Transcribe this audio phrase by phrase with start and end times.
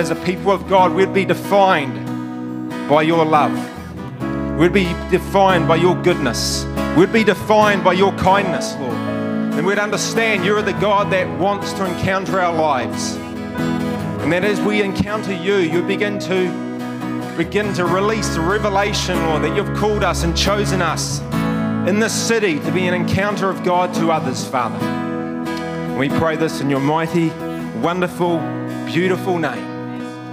[0.00, 3.52] as a people of God, we'd be defined by your love.
[4.56, 6.64] We'd be defined by your goodness.
[6.96, 8.94] We'd be defined by your kindness, Lord.
[8.94, 13.16] And we'd understand you're the God that wants to encounter our lives.
[14.22, 19.42] And that as we encounter you, you begin to begin to release the revelation, Lord,
[19.42, 21.18] that you've called us and chosen us
[21.88, 24.78] in this city to be an encounter of God to others, Father.
[25.98, 27.30] We pray this in your mighty,
[27.80, 28.38] wonderful,
[28.86, 29.67] beautiful name.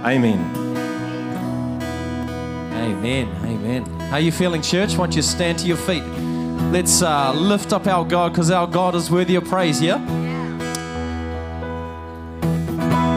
[0.06, 0.38] Amen.
[2.72, 3.28] Amen.
[3.44, 3.84] Amen.
[4.02, 4.92] How are you feeling, church?
[4.92, 6.04] Why don't you stand to your feet?
[6.70, 9.94] Let's uh, lift up our God because our God is worthy of praise, yeah?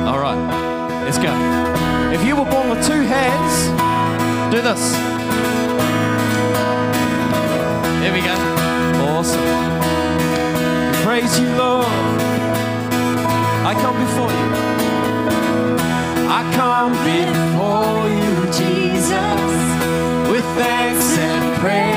[0.07, 1.31] All right, let's go.
[2.11, 3.67] If you were born with two hands,
[4.51, 4.93] do this.
[8.01, 8.33] There we go.
[9.05, 9.43] Awesome.
[11.03, 11.85] Praise you, Lord.
[13.63, 14.68] I come before you.
[16.31, 21.88] I come before you, Jesus, with thanks and praise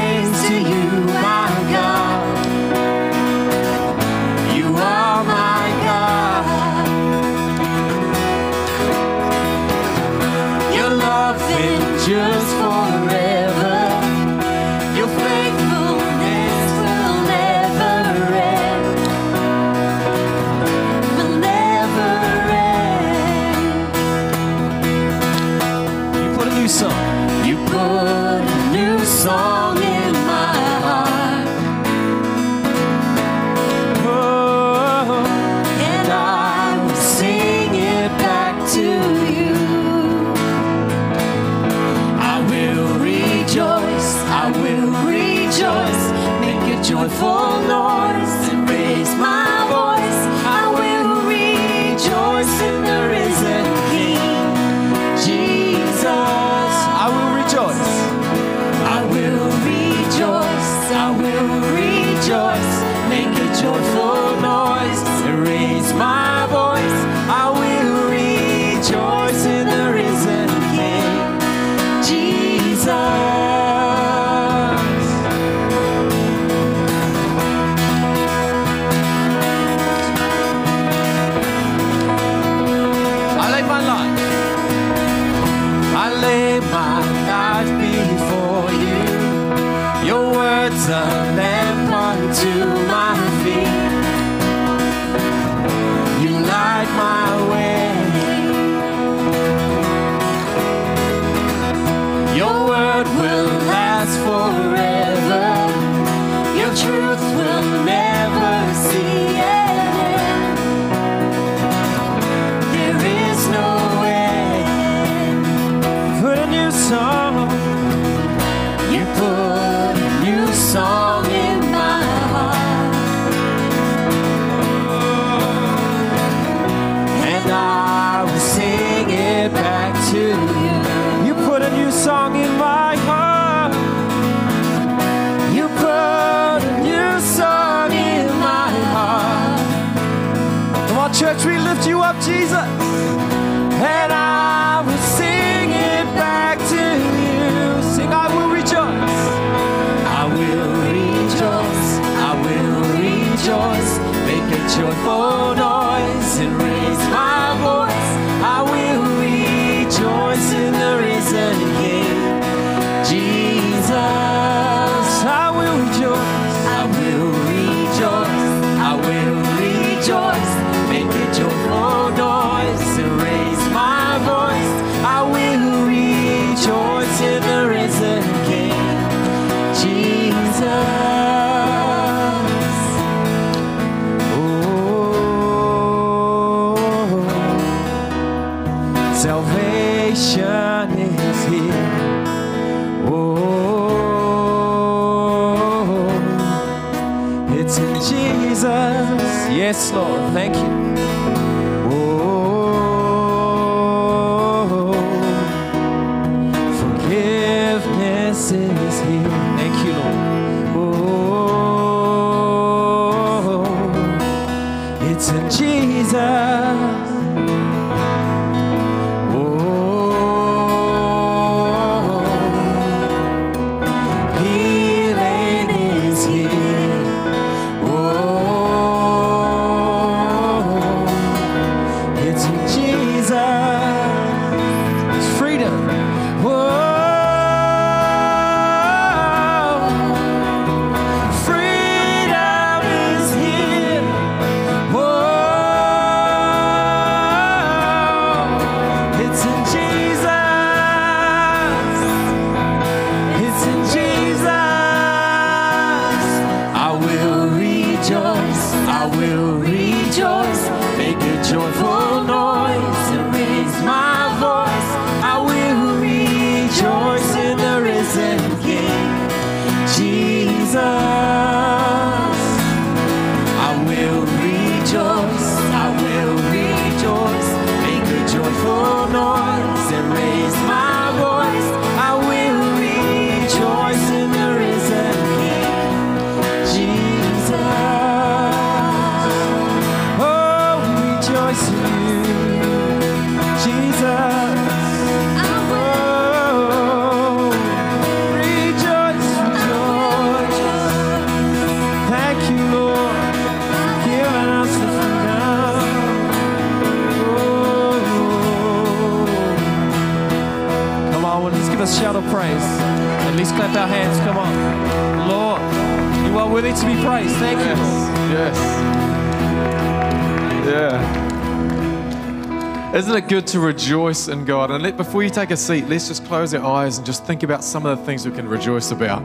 [323.33, 324.71] good to rejoice in God?
[324.71, 327.43] And let, before you take a seat, let's just close our eyes and just think
[327.43, 329.23] about some of the things we can rejoice about.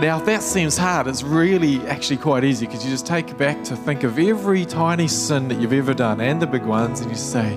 [0.00, 3.62] Now, if that seems hard, it's really actually quite easy because you just take back
[3.64, 7.10] to think of every tiny sin that you've ever done and the big ones, and
[7.10, 7.54] you say,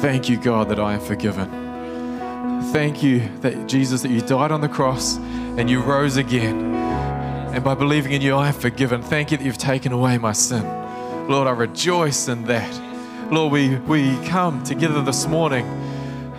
[0.00, 1.50] Thank you, God, that I am forgiven.
[2.72, 6.74] Thank you that Jesus, that you died on the cross and you rose again.
[7.52, 9.02] And by believing in you, I am forgiven.
[9.02, 10.64] Thank you that you've taken away my sin.
[11.28, 12.79] Lord, I rejoice in that.
[13.30, 15.64] Lord, we, we come together this morning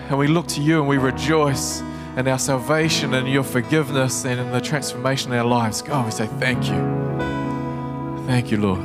[0.09, 1.79] and we look to you and we rejoice
[2.17, 5.81] in our salvation and your forgiveness and in the transformation in our lives.
[5.81, 8.25] God, we say thank you.
[8.27, 8.81] Thank you, Lord.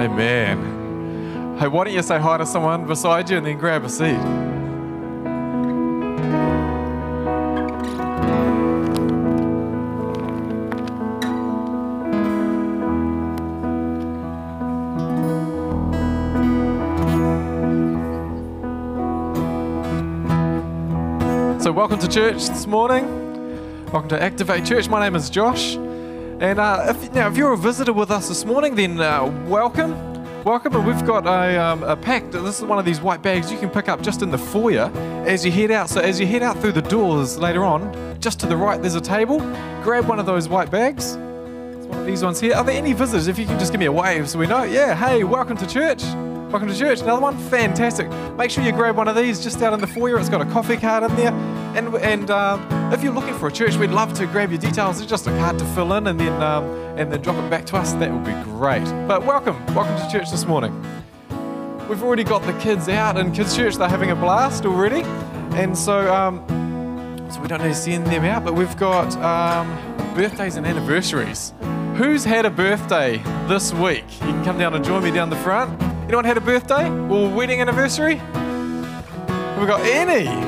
[0.00, 1.56] Amen.
[1.56, 4.47] Hey, why don't you say hi to someone beside you and then grab a seat?
[21.88, 23.86] Welcome to church this morning.
[23.86, 24.90] Welcome to Activate Church.
[24.90, 25.76] My name is Josh.
[25.76, 29.94] And uh, if, now, if you're a visitor with us this morning, then uh, welcome.
[30.44, 30.76] Welcome.
[30.76, 32.30] And we've got a, um, a pack.
[32.30, 34.92] This is one of these white bags you can pick up just in the foyer
[35.26, 35.88] as you head out.
[35.88, 38.94] So, as you head out through the doors later on, just to the right, there's
[38.94, 39.38] a table.
[39.82, 41.14] Grab one of those white bags.
[41.14, 42.54] It's one of these ones here.
[42.54, 43.28] Are there any visitors?
[43.28, 44.64] If you can just give me a wave so we know.
[44.64, 46.02] Yeah, hey, welcome to church.
[46.50, 47.00] Welcome to church.
[47.00, 47.38] Another one?
[47.48, 48.10] Fantastic.
[48.36, 50.18] Make sure you grab one of these just out in the foyer.
[50.18, 51.57] It's got a coffee card in there.
[51.78, 55.00] And, and um, if you're looking for a church, we'd love to grab your details.
[55.00, 56.64] It's just a card to fill in and then, um,
[56.98, 57.92] and then drop it back to us.
[57.92, 58.82] That would be great.
[59.06, 59.64] But welcome.
[59.76, 60.74] Welcome to church this morning.
[61.88, 63.76] We've already got the kids out in kids' church.
[63.76, 65.02] They're having a blast already.
[65.52, 66.44] And so, um,
[67.30, 69.68] so we don't need to send them out, but we've got um,
[70.16, 71.54] birthdays and anniversaries.
[71.94, 74.04] Who's had a birthday this week?
[74.14, 75.80] You can come down and join me down the front.
[76.08, 78.14] Anyone had a birthday or wedding anniversary?
[78.14, 80.47] We've got any?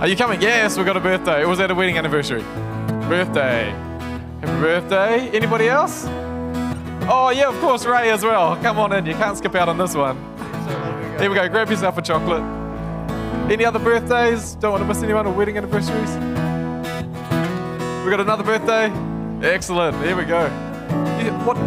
[0.00, 0.40] Are you coming?
[0.40, 1.42] Yes, we got a birthday.
[1.42, 2.40] It was at a wedding anniversary?
[3.06, 3.68] Birthday.
[4.40, 5.28] Happy birthday.
[5.28, 6.06] Anybody else?
[7.06, 8.56] Oh, yeah, of course, Ray as well.
[8.62, 9.04] Come on in.
[9.04, 10.16] You can't skip out on this one.
[11.18, 11.46] Here we go.
[11.50, 12.40] Grab yourself a chocolate.
[13.52, 14.54] Any other birthdays?
[14.54, 16.14] Don't want to miss anyone or wedding anniversaries?
[18.02, 18.90] We got another birthday?
[19.46, 20.02] Excellent.
[20.02, 20.48] Here we go.
[21.44, 21.58] What?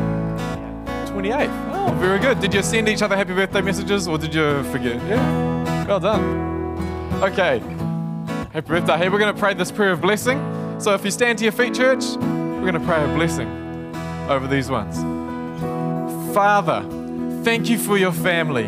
[1.12, 1.72] 28th.
[1.72, 2.40] Oh, very good.
[2.40, 4.96] Did you send each other happy birthday messages or did you forget?
[5.04, 5.86] Yeah.
[5.86, 7.22] Well done.
[7.22, 7.62] Okay.
[8.54, 8.98] Happy birthday.
[9.00, 10.40] Hey, we're going to pray this prayer of blessing.
[10.80, 13.48] So if you stand to your feet, church, we're going to pray a blessing
[14.30, 14.96] over these ones.
[16.36, 16.84] Father,
[17.44, 18.68] thank you for your family.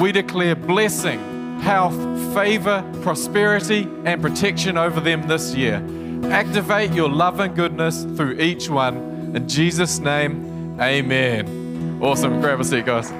[0.00, 1.96] We declare blessing, health,
[2.34, 5.82] favor, prosperity, and protection over them this year.
[6.26, 9.32] Activate your love and goodness through each one.
[9.34, 11.98] In Jesus' name, amen.
[12.00, 12.40] Awesome.
[12.40, 13.10] Grab a seat, guys.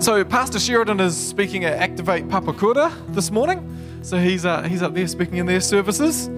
[0.00, 4.00] So Pastor Sheridan is speaking at Activate Papakura this morning.
[4.00, 6.28] So he's uh, he's up there speaking in their services,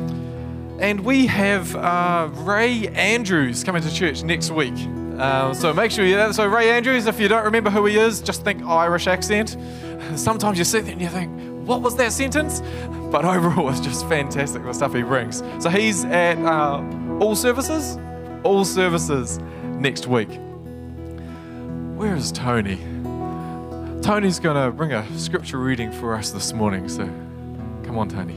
[0.80, 4.74] and we have uh, Ray Andrews coming to church next week.
[4.74, 6.32] Um, so make sure you.
[6.32, 9.56] So Ray Andrews, if you don't remember who he is, just think Irish accent.
[10.16, 11.30] Sometimes you sit there and you think,
[11.64, 12.62] what was that sentence?
[13.12, 15.40] But overall, it's just fantastic the stuff he brings.
[15.60, 16.82] So he's at uh,
[17.20, 17.96] all services,
[18.42, 19.38] all services
[19.78, 20.30] next week.
[21.96, 22.91] Where is Tony?
[24.02, 26.88] Tony's going to bring a scripture reading for us this morning.
[26.88, 27.04] So
[27.84, 28.34] come on, Tony.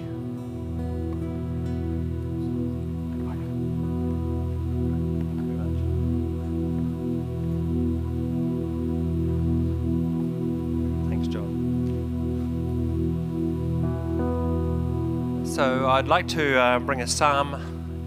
[15.56, 17.54] So I'd like to uh, bring a psalm,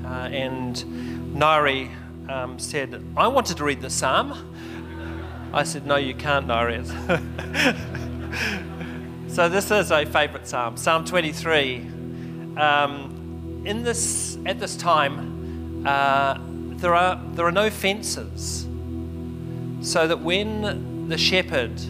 [0.05, 1.91] uh, and Nari
[2.29, 4.55] um, said, I wanted to read the psalm.
[5.53, 6.87] I said, No, you can't, Nairi.
[9.31, 11.77] so this is a favourite psalm, Psalm 23.
[12.57, 16.39] Um, in this, at this time, uh,
[16.79, 18.67] there, are, there are no fences,
[19.81, 21.81] so that when the shepherd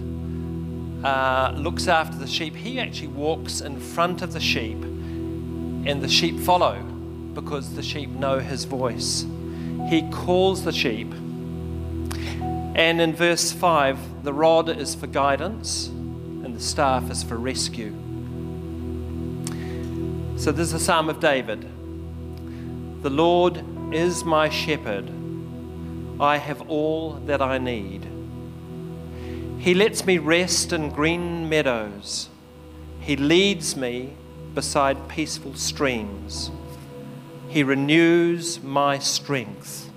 [1.05, 6.09] uh, looks after the sheep, he actually walks in front of the sheep and the
[6.09, 6.83] sheep follow
[7.35, 9.25] because the sheep know his voice.
[9.89, 11.13] He calls the sheep.
[12.79, 17.93] And in verse 5, the rod is for guidance and the staff is for rescue.
[20.39, 21.69] So this is a psalm of David.
[23.03, 25.11] The Lord is my shepherd.
[26.21, 28.07] I have all that I need.
[29.59, 32.29] He lets me rest in green meadows.
[33.01, 34.13] He leads me
[34.55, 36.53] beside peaceful streams.
[37.49, 39.88] He renews my strength.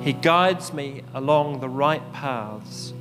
[0.00, 2.94] He guides me along the right paths,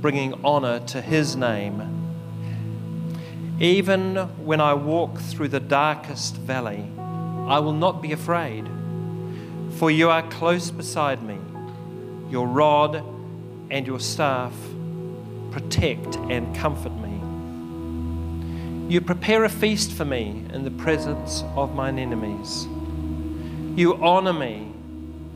[0.00, 2.00] bringing honor to His name.
[3.60, 6.84] Even when I walk through the darkest valley,
[7.46, 8.68] I will not be afraid,
[9.76, 11.38] for you are close beside me.
[12.28, 13.04] Your rod
[13.70, 14.52] and your staff
[15.52, 17.20] protect and comfort me.
[18.92, 22.66] You prepare a feast for me in the presence of mine enemies.
[23.76, 24.72] You honor me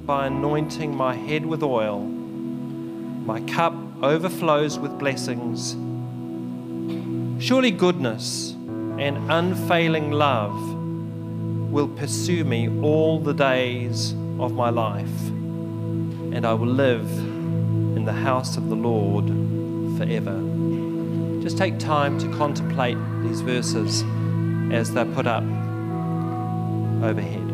[0.06, 2.00] by anointing my head with oil.
[2.00, 5.72] My cup overflows with blessings.
[7.44, 8.52] Surely goodness
[8.98, 10.54] and unfailing love
[11.72, 17.10] will pursue me all the days of my life, and I will live
[17.96, 19.26] in the house of the Lord
[19.98, 20.40] forever.
[21.42, 24.04] Just take time to contemplate these verses
[24.72, 25.42] as they're put up
[27.02, 27.45] overhead.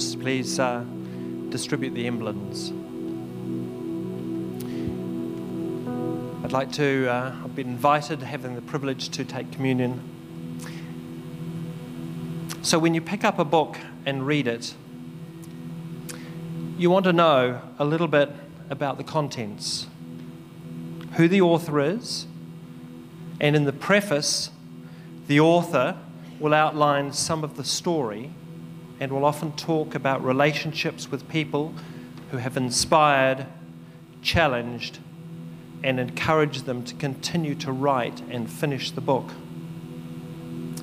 [0.00, 0.82] Please uh,
[1.50, 2.72] distribute the emblems?
[6.42, 10.00] I'd like to, uh, I've been invited, having the privilege to take communion.
[12.62, 13.76] So when you pick up a book
[14.06, 14.74] and read it,
[16.78, 18.30] you want to know a little bit
[18.70, 19.86] about the contents,
[21.16, 22.26] who the author is,
[23.38, 24.50] and in the preface,
[25.26, 25.98] the author
[26.38, 28.30] will outline some of the story
[29.00, 31.74] and will often talk about relationships with people
[32.30, 33.46] who have inspired,
[34.22, 34.98] challenged,
[35.82, 39.30] and encouraged them to continue to write and finish the book.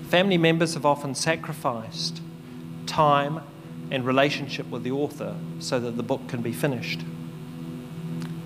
[0.09, 2.21] Family members have often sacrificed
[2.87, 3.41] time
[3.91, 7.01] and relationship with the author so that the book can be finished.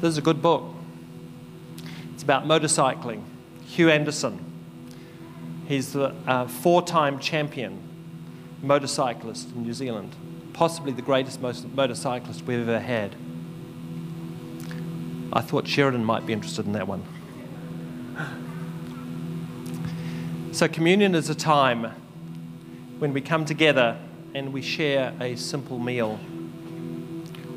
[0.01, 0.65] This is a good book.
[2.13, 3.23] It's about motorcycling.
[3.65, 4.43] Hugh Anderson.
[5.67, 7.79] He's the uh, four time champion
[8.61, 10.15] motorcyclist in New Zealand,
[10.53, 13.15] possibly the greatest motorcyclist we've ever had.
[15.33, 17.03] I thought Sheridan might be interested in that one.
[20.51, 21.93] So, communion is a time
[22.99, 23.97] when we come together
[24.35, 26.19] and we share a simple meal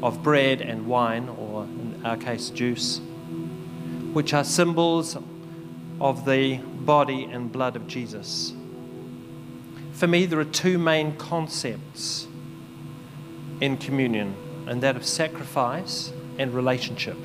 [0.03, 3.01] of bread and wine, or in our case, juice,
[4.13, 5.17] which are symbols
[6.01, 8.53] of the body and blood of Jesus.
[9.95, 12.27] For me, there are two main concepts
[13.61, 14.35] in communion,
[14.67, 17.17] and that of sacrifice and relationship.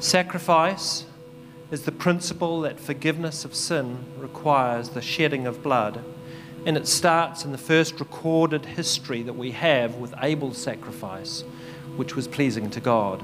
[0.00, 1.04] Sacrifice
[1.70, 6.02] is the principle that forgiveness of sin requires the shedding of blood,
[6.64, 11.44] and it starts in the first recorded history that we have with Abel's sacrifice,
[11.96, 13.22] which was pleasing to God.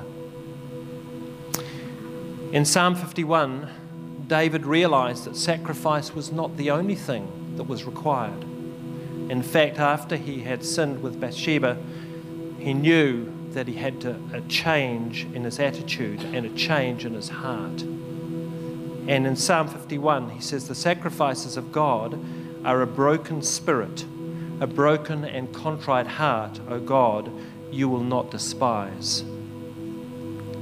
[2.52, 3.70] In Psalm 51,
[4.26, 8.42] David realized that sacrifice was not the only thing that was required.
[9.30, 11.76] In fact, after he had sinned with Bathsheba,
[12.58, 17.14] he knew that he had to, a change in his attitude and a change in
[17.14, 17.82] his heart.
[19.06, 22.18] And in Psalm 51, he says, The sacrifices of God
[22.64, 24.04] are a broken spirit,
[24.60, 27.30] a broken and contrite heart, O God,
[27.70, 29.20] you will not despise.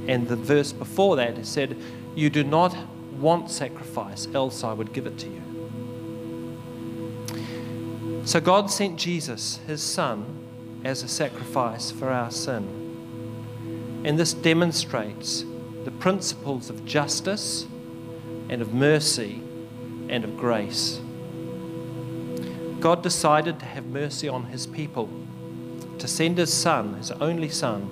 [0.07, 1.77] And the verse before that, said,
[2.15, 2.75] You do not
[3.23, 5.41] want sacrifice, else I would give it to you.
[8.25, 14.01] So God sent Jesus, his son, as a sacrifice for our sin.
[14.05, 15.45] And this demonstrates
[15.85, 17.65] the principles of justice
[18.49, 19.41] and of mercy
[20.09, 20.99] and of grace.
[22.79, 25.09] God decided to have mercy on his people,
[25.99, 27.89] to send his son, his only son,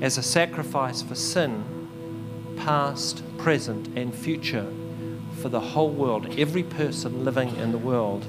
[0.00, 1.81] as a sacrifice for sin,
[2.64, 4.66] past, present, and future,
[5.40, 8.24] for the whole world, every person living in the world.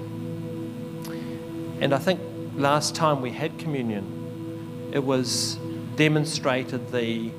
[1.80, 2.20] And I think
[2.56, 5.60] last time we had communion, it was
[5.96, 7.30] demonstrated the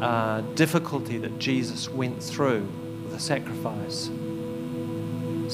[0.00, 2.66] uh, difficulty that Jesus went through
[3.02, 4.10] with the sacrifice.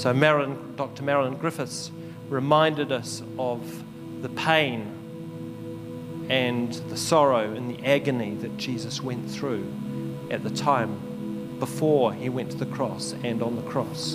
[0.00, 1.02] So, Marilyn, Dr.
[1.02, 1.90] Marilyn Griffiths
[2.28, 3.82] reminded us of
[4.22, 4.94] the pain
[6.28, 9.66] and the sorrow and the agony that Jesus went through
[10.30, 14.14] at the time before he went to the cross and on the cross.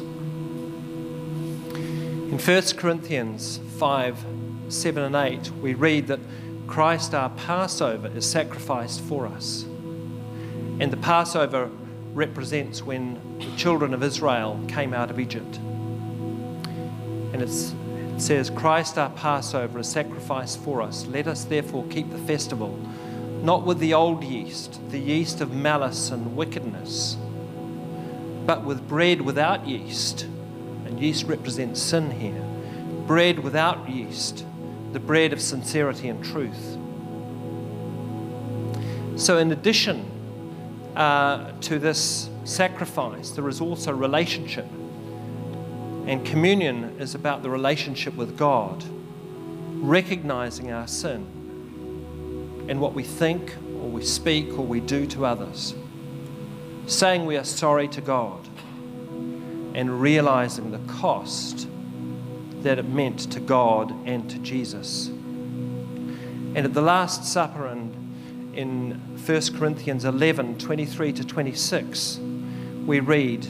[2.34, 4.26] In 1 Corinthians 5
[4.70, 6.20] 7 and 8, we read that
[6.66, 9.64] Christ, our Passover, is sacrificed for us.
[10.80, 11.70] And the Passover
[12.14, 15.58] represents when the children of Israel came out of Egypt.
[17.34, 17.52] And it
[18.20, 21.06] says, Christ, our Passover, is sacrificed for us.
[21.06, 22.80] Let us therefore keep the festival,
[23.44, 27.18] not with the old yeast, the yeast of malice and wickedness,
[28.46, 30.24] but with bread without yeast.
[30.86, 32.42] And yeast represents sin here.
[33.06, 34.46] Bread without yeast
[34.94, 36.78] the bread of sincerity and truth.
[39.20, 40.10] So, in addition
[40.96, 44.68] uh, to this sacrifice, there is also relationship.
[46.06, 48.84] And communion is about the relationship with God,
[49.82, 51.43] recognizing our sin
[52.68, 55.76] and what we think or we speak or we do to others,
[56.88, 58.48] saying we are sorry to God,
[59.74, 61.68] and realizing the cost
[62.62, 65.08] that it meant to God and to Jesus.
[65.08, 67.94] And at the Last Supper and
[68.56, 68.92] in
[69.26, 72.20] 1 Corinthians 11 23 to 26,
[72.86, 73.48] we read,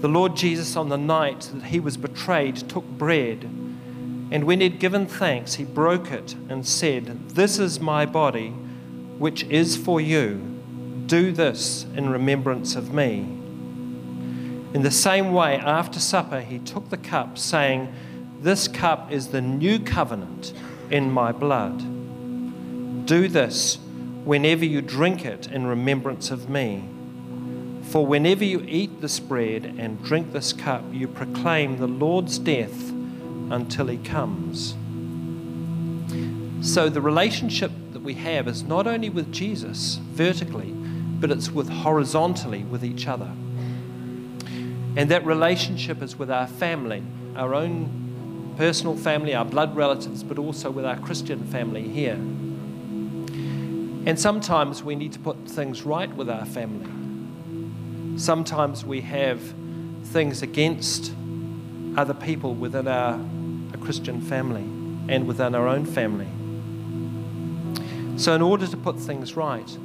[0.00, 3.48] The Lord Jesus, on the night that he was betrayed, took bread,
[4.32, 8.48] and when he had given thanks, he broke it and said, This is my body,
[9.18, 10.36] which is for you.
[11.04, 13.18] Do this in remembrance of me.
[14.72, 17.92] In the same way, after supper, he took the cup, saying,
[18.40, 20.54] This cup is the new covenant
[20.90, 21.80] in my blood.
[23.04, 23.76] Do this
[24.24, 26.88] whenever you drink it in remembrance of me.
[27.82, 32.91] For whenever you eat this bread and drink this cup, you proclaim the Lord's death
[33.50, 34.74] until he comes.
[36.62, 40.72] So the relationship that we have is not only with Jesus vertically,
[41.20, 43.32] but it's with horizontally with each other.
[44.96, 47.02] And that relationship is with our family,
[47.36, 52.18] our own personal family, our blood relatives, but also with our Christian family here.
[54.04, 58.18] And sometimes we need to put things right with our family.
[58.18, 59.40] Sometimes we have
[60.04, 61.12] things against
[61.96, 63.20] other people within our,
[63.80, 64.62] Christian family
[65.12, 66.28] and within our own family.
[68.16, 69.76] So, in order to put things right,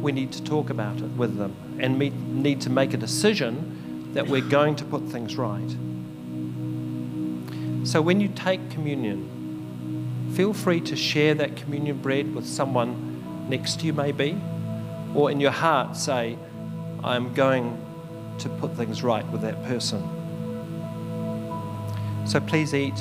[0.00, 4.12] we need to talk about it with them and meet, need to make a decision
[4.14, 5.76] that we're going to put things right.
[7.84, 13.80] So when you take communion, feel free to share that communion bread with someone next
[13.80, 14.40] to you, maybe,
[15.14, 16.38] or in your heart say,
[17.02, 17.78] I'm going
[18.38, 20.02] to put things right with that person.
[22.24, 22.98] So please eat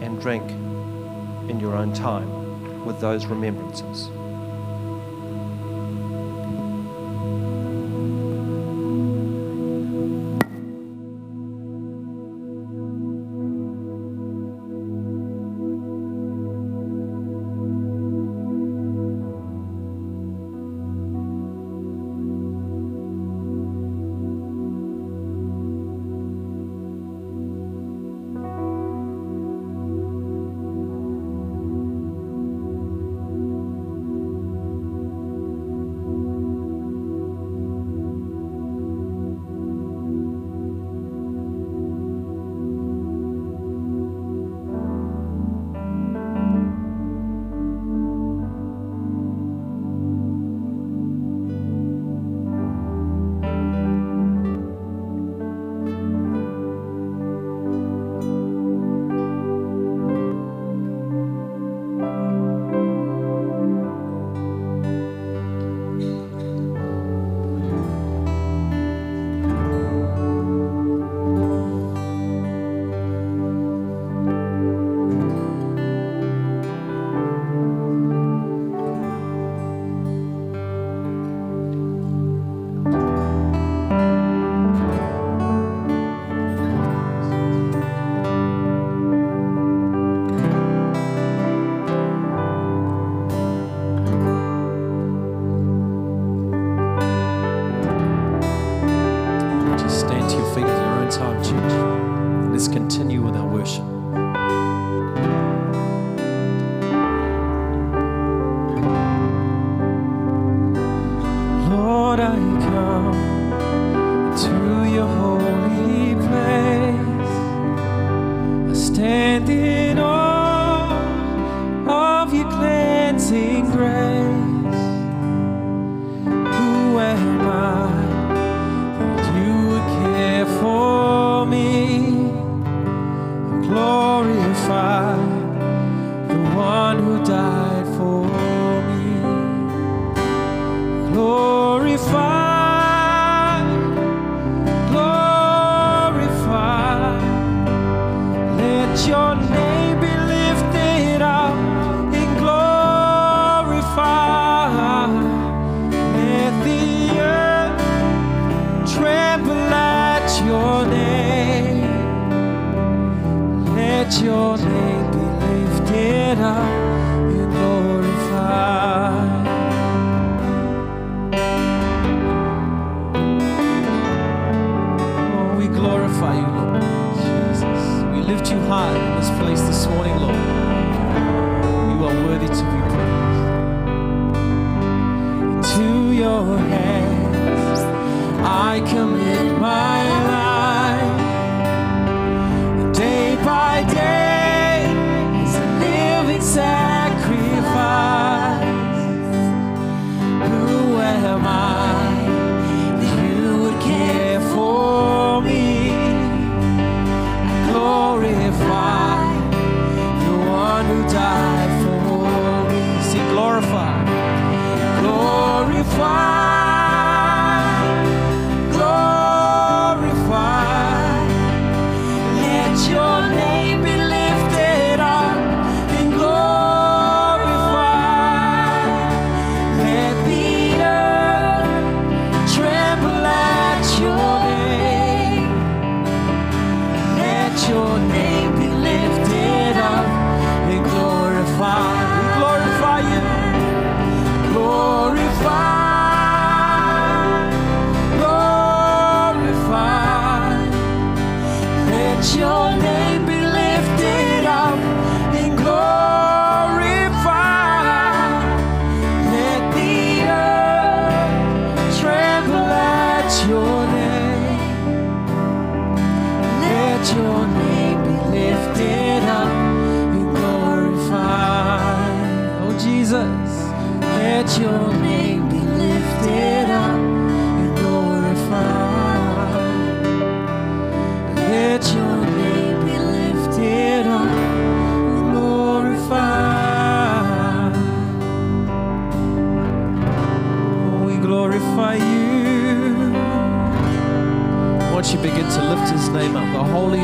[0.00, 0.50] and drink
[1.50, 4.08] in your own time with those remembrances.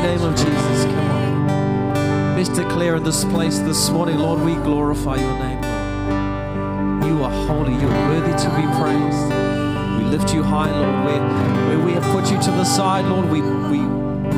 [0.07, 0.85] name of Jesus.
[0.85, 2.37] Come on.
[2.37, 7.05] Let's declare in this place this morning, Lord, we glorify your name, Lord.
[7.07, 7.73] You are holy.
[7.73, 9.25] You're worthy to be praised.
[9.97, 11.05] We lift you high, Lord.
[11.05, 11.21] Where,
[11.67, 13.81] where we have put you to the side, Lord, we, we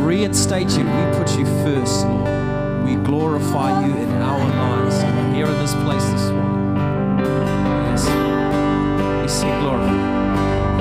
[0.01, 0.85] reinstate you.
[0.85, 2.85] We put you first, Lord.
[2.85, 4.97] We glorify you in our lives
[5.35, 6.77] here in this place this morning.
[7.85, 8.03] Yes,
[9.21, 9.85] We sing glory.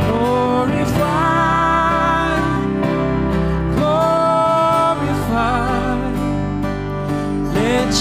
[0.07, 1.38] Glorify.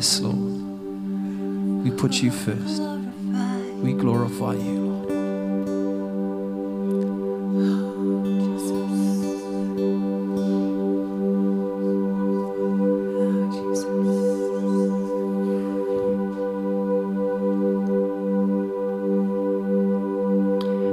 [0.00, 1.84] Yes, Lord.
[1.84, 2.80] We put you first.
[3.82, 4.88] We glorify you,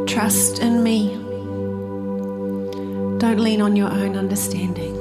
[0.06, 1.14] Trust in me.
[3.20, 4.97] Don't lean on your own understanding.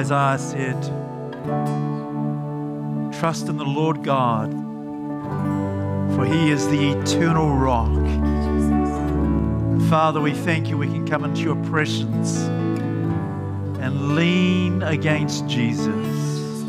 [0.00, 0.82] Isaiah said,
[3.20, 4.50] Trust in the Lord God,
[6.14, 7.92] for he is the eternal rock.
[9.90, 12.38] Father, we thank you we can come into your presence
[13.78, 16.62] and lean against Jesus,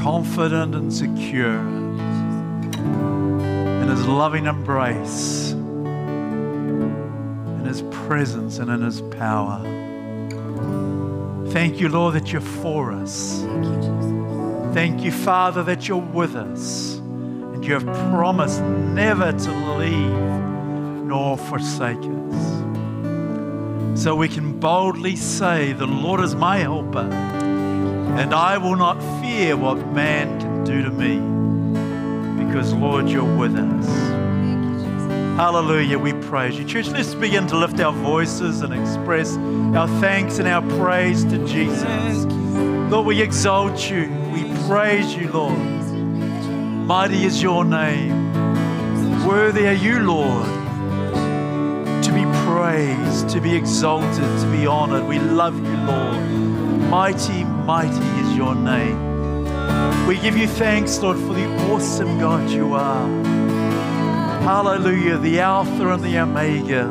[0.00, 1.58] confident and secure
[3.82, 9.73] in his loving embrace, in his presence, and in his power.
[11.54, 13.44] Thank you, Lord, that you're for us.
[13.44, 14.74] Thank you, Jesus.
[14.74, 21.38] Thank you, Father, that you're with us and you have promised never to leave nor
[21.38, 24.02] forsake us.
[24.02, 27.08] So we can boldly say, The Lord is my helper,
[28.18, 31.20] and I will not fear what man can do to me,
[32.44, 34.03] because, Lord, you're with us.
[35.36, 36.64] Hallelujah, we praise you.
[36.64, 39.36] Church, let's begin to lift our voices and express
[39.76, 42.24] our thanks and our praise to Jesus.
[42.88, 44.08] Lord, we exalt you.
[44.32, 45.58] We praise you, Lord.
[46.86, 48.32] Mighty is your name.
[49.26, 50.46] Worthy are you, Lord,
[52.04, 55.04] to be praised, to be exalted, to be honored.
[55.04, 56.30] We love you, Lord.
[56.88, 60.06] Mighty, mighty is your name.
[60.06, 63.33] We give you thanks, Lord, for the awesome God you are.
[64.44, 66.84] Hallelujah, the Alpha and the Omega,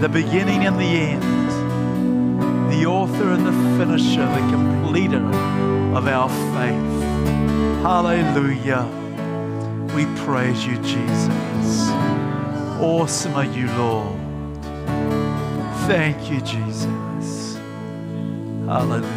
[0.00, 1.22] the beginning and the end,
[2.72, 5.22] the author and the finisher, the completer
[5.94, 7.02] of our faith.
[7.82, 8.88] Hallelujah.
[9.94, 11.90] We praise you, Jesus.
[12.80, 14.18] Awesome are you, Lord.
[15.86, 17.58] Thank you, Jesus.
[18.64, 19.10] Hallelujah.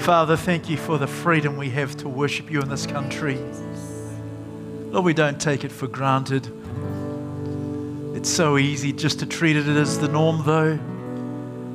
[0.00, 3.38] Father, thank you for the freedom we have to worship you in this country.
[4.92, 6.46] Lord, we don't take it for granted.
[8.14, 10.76] It's so easy just to treat it as the norm, though.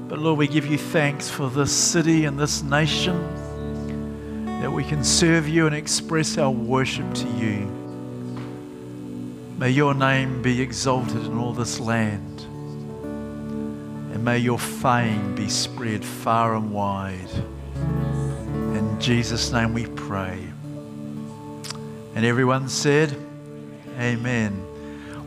[0.07, 3.18] But Lord, we give you thanks for this city and this nation
[4.61, 7.65] that we can serve you and express our worship to you.
[9.57, 12.41] May your name be exalted in all this land.
[14.13, 17.32] And may your fame be spread far and wide.
[17.76, 20.38] In Jesus' name we pray.
[22.18, 23.15] And everyone said,
[23.99, 24.65] Amen.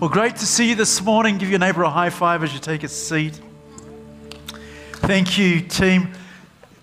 [0.00, 1.38] Well, great to see you this morning.
[1.38, 3.40] Give your neighbor a high five as you take a seat.
[4.94, 6.12] Thank you, team.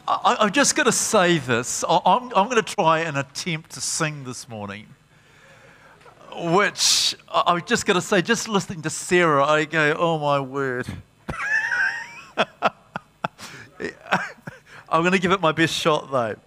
[0.07, 1.83] I, have just got to say this.
[1.83, 4.87] I, I'm, I'm going to try and attempt to sing this morning,
[6.37, 10.39] which I, I've just got to say, just listening to Sarah, I go, oh my
[10.39, 10.87] word.
[14.87, 16.37] I'm going to give it my best shot, though.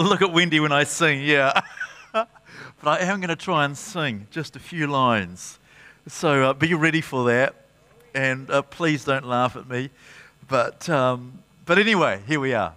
[0.00, 1.60] Look at Wendy when I sing, yeah.
[2.84, 5.58] but I am going to try and sing just a few lines.
[6.06, 7.54] So uh, be ready for that.
[8.14, 9.88] And uh, please don't laugh at me.
[10.48, 12.74] But, um, but anyway, here we are.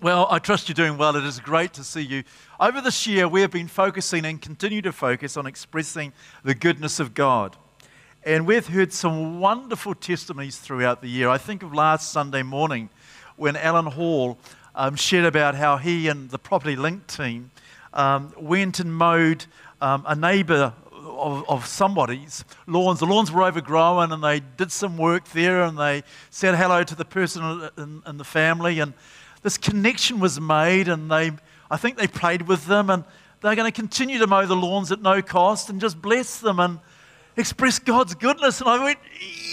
[0.00, 1.14] Well, I trust you're doing well.
[1.14, 2.24] It is great to see you.
[2.58, 6.98] Over this year, we have been focusing and continue to focus on expressing the goodness
[6.98, 7.54] of God.
[8.24, 11.28] And we've heard some wonderful testimonies throughout the year.
[11.28, 12.88] I think of last Sunday morning
[13.36, 14.38] when Alan Hall
[14.74, 17.50] um, shared about how he and the Property Link team
[17.94, 19.46] um, went and mowed
[19.80, 23.00] um, a neighbour of, of somebody's lawns.
[23.00, 26.94] The lawns were overgrown and they did some work there and they said hello to
[26.94, 28.80] the person in, in the family.
[28.80, 28.94] And
[29.42, 31.32] this connection was made and they,
[31.70, 33.04] I think they prayed with them and
[33.40, 36.60] they're going to continue to mow the lawns at no cost and just bless them
[36.60, 36.78] and
[37.36, 38.60] express God's goodness.
[38.60, 38.98] And I went,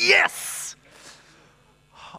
[0.01, 0.58] yes!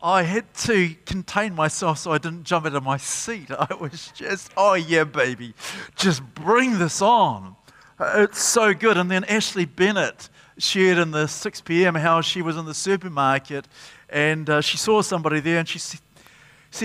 [0.03, 3.51] I had to contain myself so I didn't jump out of my seat.
[3.59, 5.55] I was just, oh yeah, baby,
[5.96, 7.57] just bring this on.
[8.01, 8.96] It's so good.
[8.96, 11.94] And then Ashley Bennett shared in the 6 p.m.
[11.94, 13.66] how she was in the supermarket
[14.09, 16.01] and uh, she saw somebody there and she said,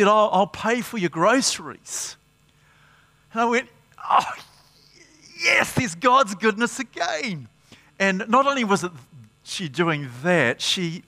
[0.03, 2.17] I'll, I'll pay for your groceries.
[3.31, 3.69] And I went,
[4.09, 4.23] Oh,
[5.43, 7.47] yes, there's God's goodness again.
[7.99, 8.91] And not only was it
[9.43, 11.03] she doing that, she,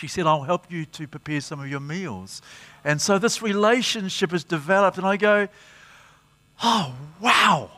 [0.00, 2.40] she said, I'll help you to prepare some of your meals.
[2.84, 5.48] And so this relationship has developed, and I go,
[6.62, 7.70] Oh, wow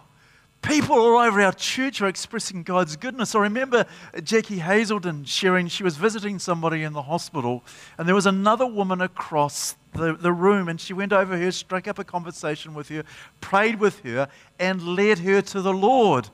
[0.63, 3.35] people all over our church are expressing God's goodness.
[3.35, 3.85] I remember
[4.23, 7.65] Jackie Hazelden sharing, she was visiting somebody in the hospital,
[7.99, 11.89] and there was another woman across the, the room, and she went over her, struck
[11.89, 13.03] up a conversation with her,
[13.41, 16.29] prayed with her, and led her to the Lord.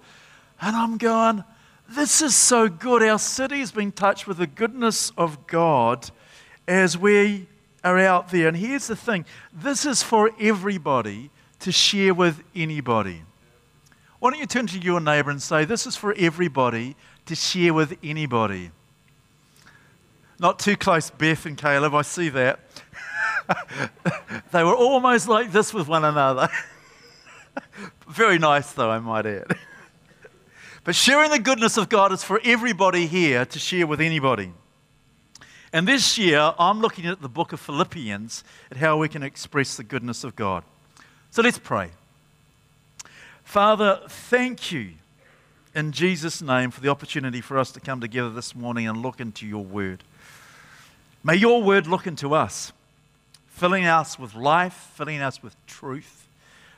[0.61, 1.43] And I'm going,
[1.89, 3.03] this is so good.
[3.03, 6.11] Our city has been touched with the goodness of God
[6.67, 7.47] as we
[7.83, 8.49] are out there.
[8.49, 11.31] And here's the thing this is for everybody
[11.61, 13.23] to share with anybody.
[14.19, 17.73] Why don't you turn to your neighbor and say, This is for everybody to share
[17.73, 18.71] with anybody?
[20.39, 22.61] Not too close, Beth and Caleb, I see that.
[24.53, 26.49] they were almost like this with one another.
[28.09, 29.57] Very nice, though, I might add.
[30.89, 34.55] but sharing the goodness of God is for everybody here to share with anybody.
[35.71, 39.77] And this year, I'm looking at the book of Philippians at how we can express
[39.77, 40.65] the goodness of God.
[41.31, 41.91] So let's pray.
[43.45, 44.93] Father, thank you
[45.75, 49.21] in Jesus' name for the opportunity for us to come together this morning and look
[49.21, 50.03] into your word.
[51.23, 52.73] May your word look into us,
[53.49, 56.27] filling us with life, filling us with truth,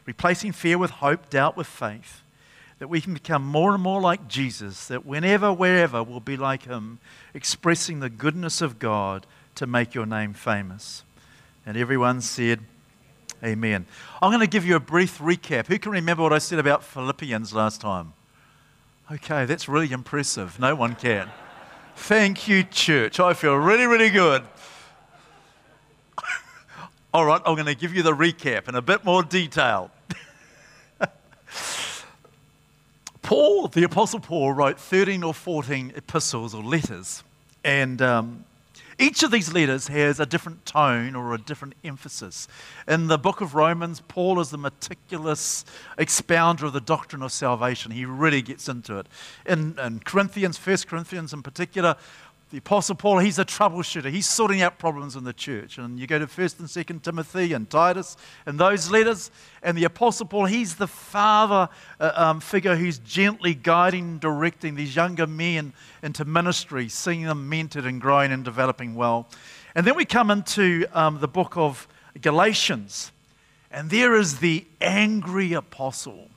[0.04, 2.22] replacing fear with hope, doubt with faith,
[2.80, 6.64] that we can become more and more like Jesus, that whenever, wherever, we'll be like
[6.64, 6.98] him,
[7.34, 11.04] expressing the goodness of God to make your name famous.
[11.64, 12.60] And everyone said,
[13.44, 13.86] Amen.
[14.20, 15.66] I'm going to give you a brief recap.
[15.66, 18.12] Who can remember what I said about Philippians last time?
[19.10, 20.58] Okay, that's really impressive.
[20.58, 21.30] No one can.
[21.96, 23.18] Thank you, church.
[23.18, 24.42] I feel really, really good.
[27.14, 29.90] All right, I'm going to give you the recap in a bit more detail.
[33.30, 37.22] Paul, the Apostle Paul, wrote 13 or 14 epistles or letters.
[37.62, 38.44] And um,
[38.98, 42.48] each of these letters has a different tone or a different emphasis.
[42.88, 45.64] In the book of Romans, Paul is the meticulous
[45.96, 47.92] expounder of the doctrine of salvation.
[47.92, 49.06] He really gets into it.
[49.46, 51.94] In, in Corinthians, 1 Corinthians in particular,
[52.50, 54.10] the Apostle Paul, he's a troubleshooter.
[54.10, 55.78] He's sorting out problems in the church.
[55.78, 59.30] And you go to 1st and 2nd Timothy and Titus and those letters.
[59.62, 61.68] And the Apostle Paul, he's the father
[62.00, 65.72] uh, um, figure who's gently guiding, directing these younger men
[66.02, 69.28] into ministry, seeing them mentored and growing and developing well.
[69.76, 71.86] And then we come into um, the book of
[72.20, 73.12] Galatians.
[73.70, 76.28] And there is the angry apostle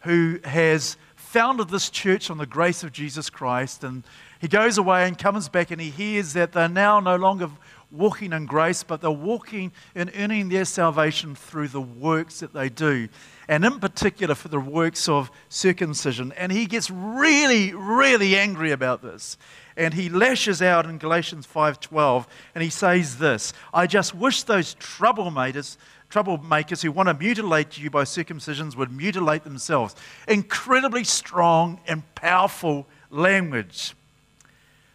[0.00, 0.98] who has
[1.34, 4.04] founded this church on the grace of Jesus Christ and
[4.40, 7.50] he goes away and comes back and he hears that they're now no longer
[7.90, 12.68] walking in grace, but they're walking in earning their salvation through the works that they
[12.68, 13.08] do.
[13.48, 16.32] And in particular, for the works of circumcision.
[16.32, 19.38] And he gets really, really angry about this.
[19.76, 24.74] And he lashes out in Galatians 5:12 and he says this, I just wish those
[24.76, 25.76] troublemakers
[26.10, 29.96] troublemakers who want to mutilate you by circumcisions would mutilate themselves.
[30.28, 33.94] Incredibly strong and powerful language.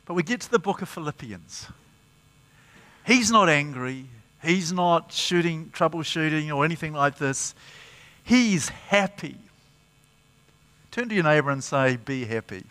[0.10, 1.68] But we get to the book of Philippians.
[3.06, 4.08] He's not angry.
[4.42, 7.54] He's not shooting, troubleshooting, or anything like this.
[8.24, 9.38] He's happy.
[10.90, 12.64] Turn to your neighbor and say, Be happy.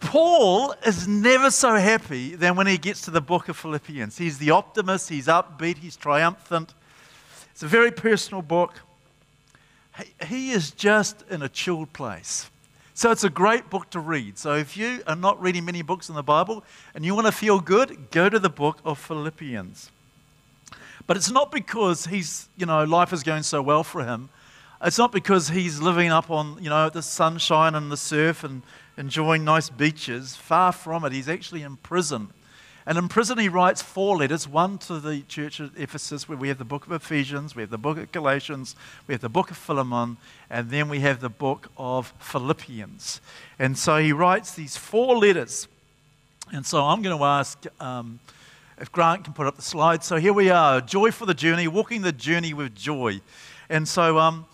[0.00, 4.18] Paul is never so happy than when he gets to the book of Philippians.
[4.18, 6.74] He's the optimist, he's upbeat, he's triumphant.
[7.52, 8.74] It's a very personal book.
[10.26, 12.50] He is just in a chilled place.
[12.98, 14.38] So it's a great book to read.
[14.38, 16.64] So if you are not reading many books in the Bible
[16.96, 19.92] and you want to feel good, go to the book of Philippians.
[21.06, 24.30] But it's not because he's, you know, life is going so well for him.
[24.82, 28.62] It's not because he's living up on, you know, the sunshine and the surf and
[28.96, 30.34] enjoying nice beaches.
[30.34, 31.12] Far from it.
[31.12, 32.30] He's actually in prison.
[32.88, 36.48] And in prison, he writes four letters one to the church at Ephesus, where we
[36.48, 38.74] have the book of Ephesians, we have the book of Galatians,
[39.06, 40.16] we have the book of Philemon,
[40.48, 43.20] and then we have the book of Philippians.
[43.58, 45.68] And so he writes these four letters.
[46.50, 48.20] And so I'm going to ask um,
[48.80, 50.02] if Grant can put up the slide.
[50.02, 53.20] So here we are joy for the journey, walking the journey with joy.
[53.68, 54.46] And so um,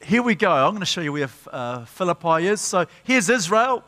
[0.00, 0.52] here we go.
[0.52, 2.60] I'm going to show you where uh, Philippi is.
[2.60, 3.82] So here's Israel.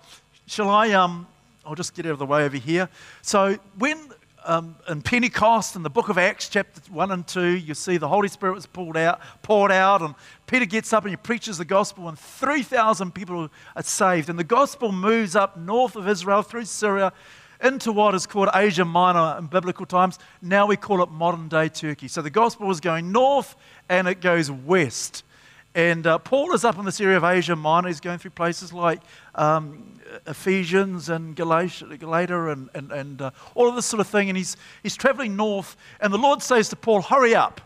[0.49, 1.29] Shall I um,
[1.67, 2.89] I'll just get out of the way over here.
[3.23, 3.99] So, when
[4.45, 8.07] um, in Pentecost, in the book of Acts, chapter 1 and 2, you see the
[8.07, 10.15] Holy Spirit was pulled out, poured out, and
[10.47, 14.31] Peter gets up and he preaches the gospel, and 3,000 people are saved.
[14.31, 17.13] And the gospel moves up north of Israel through Syria
[17.61, 20.21] into what is called Asia Minor in biblical times.
[20.41, 22.07] Now we call it modern day Turkey.
[22.07, 23.57] So the gospel is going north
[23.89, 25.25] and it goes west.
[25.77, 27.89] And uh, Paul is up in this area of Asia Minor.
[27.89, 29.03] He's going through places like
[29.37, 34.29] um, Ephesians and Galatia, Galatia and, and, and uh, all of this sort of thing.
[34.29, 35.77] And he's, he's traveling north.
[36.01, 37.61] And the Lord says to Paul, Hurry up.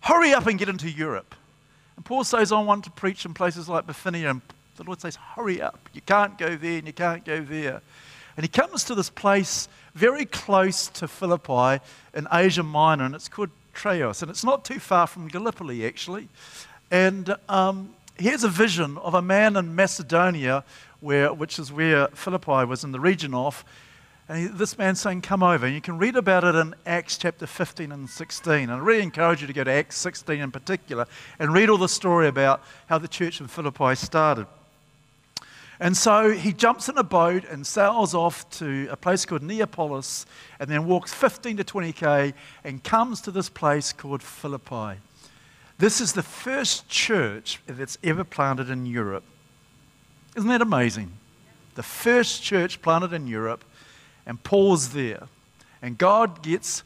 [0.00, 1.34] Hurry up and get into Europe.
[1.96, 4.30] And Paul says, I want to preach in places like Bithynia.
[4.30, 4.42] And
[4.76, 5.88] the Lord says, Hurry up.
[5.92, 7.82] You can't go there and you can't go there.
[8.36, 13.28] And he comes to this place very close to Philippi in Asia Minor, and it's
[13.28, 14.20] called Troas.
[14.20, 16.28] And it's not too far from Gallipoli, actually.
[16.90, 20.64] And um, here's a vision of a man in Macedonia,
[21.00, 23.64] where, which is where Philippi was in the region of.
[24.28, 25.66] And this man saying, Come over.
[25.66, 28.54] And you can read about it in Acts chapter 15 and 16.
[28.54, 31.06] And I really encourage you to go to Acts 16 in particular
[31.38, 34.46] and read all the story about how the church in Philippi started.
[35.78, 40.24] And so he jumps in a boat and sails off to a place called Neapolis
[40.58, 42.32] and then walks 15 to 20k
[42.64, 44.98] and comes to this place called Philippi.
[45.78, 49.24] This is the first church that's ever planted in Europe.
[50.34, 51.12] Isn't that amazing?
[51.74, 53.62] The first church planted in Europe,
[54.24, 55.24] and Paul's there.
[55.82, 56.82] And God gets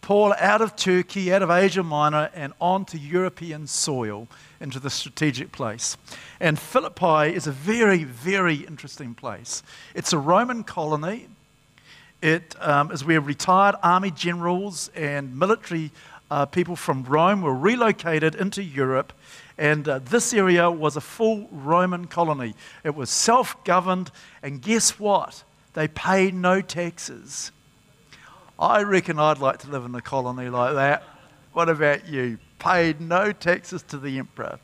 [0.00, 4.26] Paul out of Turkey, out of Asia Minor, and onto European soil
[4.60, 5.98] into the strategic place.
[6.40, 9.62] And Philippi is a very, very interesting place.
[9.94, 11.28] It's a Roman colony.
[12.22, 15.90] It um, is where retired army generals and military
[16.32, 19.12] uh, people from Rome were relocated into Europe.
[19.58, 22.54] And uh, this area was a full Roman colony.
[22.84, 24.10] It was self governed.
[24.42, 25.44] And guess what?
[25.74, 27.52] They paid no taxes.
[28.58, 31.02] I reckon I'd like to live in a colony like that.
[31.52, 32.38] What about you?
[32.58, 34.58] Paid no taxes to the emperor.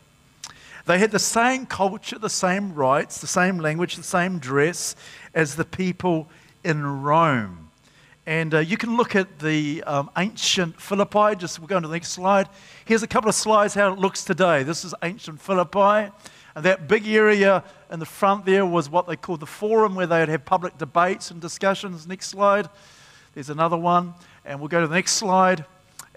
[0.87, 4.97] They had the same culture, the same rights, the same language, the same dress
[5.35, 6.29] as the people
[6.65, 7.68] in Rome.
[8.29, 11.35] And uh, you can look at the um, ancient Philippi.
[11.35, 12.47] Just we'll go on to the next slide.
[12.85, 14.65] Here's a couple of slides how it looks today.
[14.65, 16.13] This is ancient Philippi.
[16.55, 20.07] And that big area in the front there was what they called the forum, where
[20.07, 22.07] they would have public debates and discussions.
[22.07, 22.69] Next slide.
[23.33, 24.13] There's another one.
[24.45, 25.65] And we'll go to the next slide.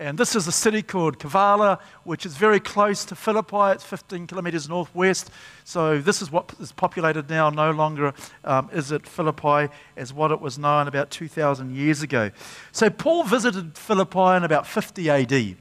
[0.01, 3.75] And this is a city called Kavala, which is very close to Philippi.
[3.75, 5.29] It's 15 kilometers northwest.
[5.63, 7.51] So this is what is populated now.
[7.51, 12.31] No longer um, is it Philippi as what it was known about 2,000 years ago.
[12.71, 15.55] So Paul visited Philippi in about 50 AD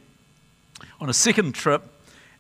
[1.03, 1.83] on a second trip.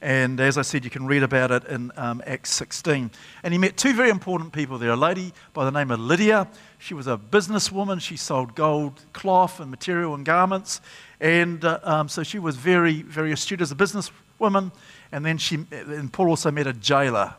[0.03, 3.11] And as I said, you can read about it in um, Acts 16.
[3.42, 6.48] And he met two very important people there a lady by the name of Lydia.
[6.78, 8.01] She was a businesswoman.
[8.01, 10.80] She sold gold cloth and material and garments.
[11.20, 14.72] And uh, um, so she was very, very astute as a businesswoman.
[15.12, 17.34] And then she, and Paul also met a jailer.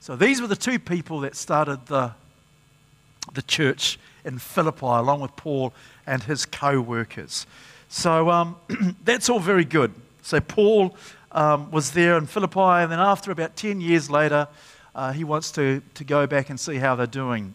[0.00, 2.12] So these were the two people that started the,
[3.32, 5.72] the church in Philippi, along with Paul
[6.06, 7.46] and his co workers.
[7.88, 8.56] So um,
[9.04, 9.94] that's all very good.
[10.22, 10.96] So Paul
[11.32, 14.48] um, was there in Philippi, and then after about 10 years later,
[14.94, 17.54] uh, he wants to, to go back and see how they're doing.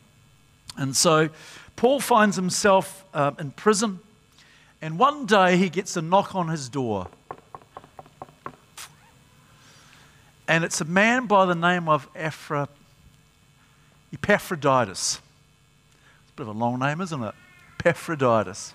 [0.77, 1.29] And so
[1.75, 3.99] Paul finds himself um, in prison,
[4.81, 7.07] and one day he gets a knock on his door.
[10.47, 12.67] And it's a man by the name of Ephra,
[14.11, 15.19] Epaphroditus.
[16.23, 17.35] It's a bit of a long name, isn't it?
[17.79, 18.73] Epaphroditus.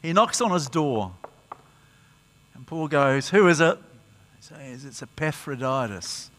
[0.00, 1.12] He knocks on his door.
[2.54, 3.78] And Paul goes, Who is it?
[4.36, 6.30] He says, It's Epaphroditus.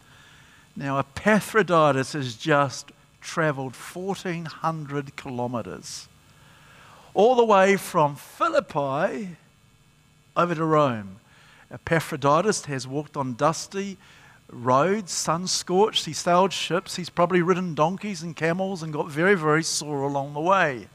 [0.74, 6.08] Now, Epaphroditus has just traveled 1,400 kilometers,
[7.16, 9.36] all the way from Philippi
[10.36, 11.16] over to Rome.
[11.70, 13.96] Epaphroditus has walked on dusty
[14.52, 16.04] roads, sun scorched.
[16.04, 16.96] He sailed ships.
[16.96, 20.88] He's probably ridden donkeys and camels and got very, very sore along the way.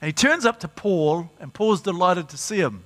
[0.00, 2.84] And he turns up to Paul, and Paul's delighted to see him.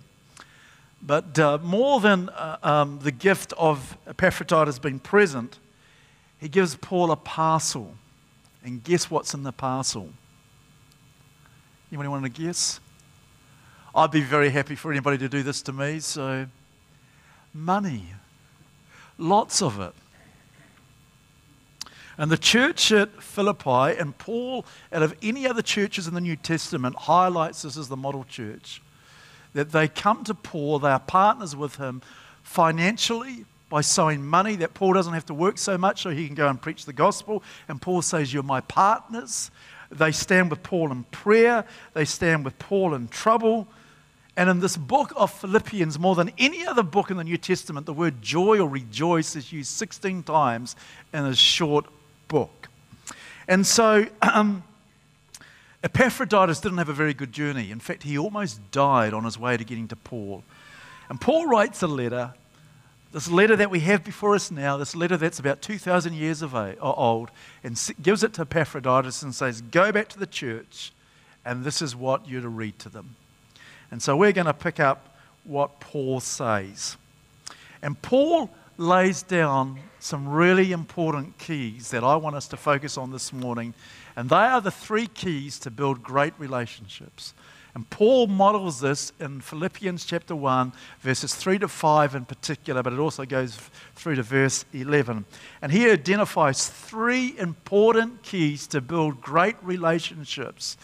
[1.03, 5.59] But uh, more than uh, um, the gift of Epaphroditus being present,
[6.41, 7.95] he gives Paul a parcel.
[8.65, 10.09] And guess what's in the parcel?
[11.91, 12.81] Anybody want to guess?
[13.95, 16.47] I'd be very happy for anybody to do this to me, so
[17.55, 18.05] money.
[19.17, 19.95] Lots of it.
[22.19, 26.37] And the church at Philippi, and Paul, out of any other churches in the New
[26.37, 28.83] Testament, highlights this as the model church.
[29.55, 32.03] That they come to Paul, they are partners with him
[32.43, 36.35] financially by sowing money, that Paul doesn't have to work so much so he can
[36.35, 37.43] go and preach the gospel.
[37.69, 39.51] And Paul says, You're my partners.
[39.91, 41.65] They stand with Paul in prayer,
[41.95, 43.69] they stand with Paul in trouble.
[44.37, 47.87] And in this book of Philippians, more than any other book in the New Testament,
[47.87, 50.77] the word joy or rejoice is used 16 times
[51.13, 51.87] in a short
[52.29, 52.69] book.
[53.49, 54.63] And so um,
[55.83, 57.73] Epaphroditus didn't have a very good journey.
[57.73, 60.45] In fact, he almost died on his way to getting to Paul.
[61.09, 62.35] And Paul writes a letter,
[63.13, 66.55] this letter that we have before us now, this letter that's about 2,000 years of
[66.81, 67.31] old,
[67.65, 70.93] and gives it to Epaphroditus and says, Go back to the church,
[71.45, 73.17] and this is what you're to read to them.
[73.91, 76.97] And so we're going to pick up what Paul says.
[77.81, 83.11] And Paul lays down some really important keys that I want us to focus on
[83.11, 83.75] this morning.
[84.15, 87.35] And they are the three keys to build great relationships.
[87.75, 92.93] And Paul models this in Philippians chapter 1, verses 3 to 5 in particular, but
[92.93, 93.57] it also goes
[93.95, 95.25] through to verse 11.
[95.63, 100.77] And he identifies three important keys to build great relationships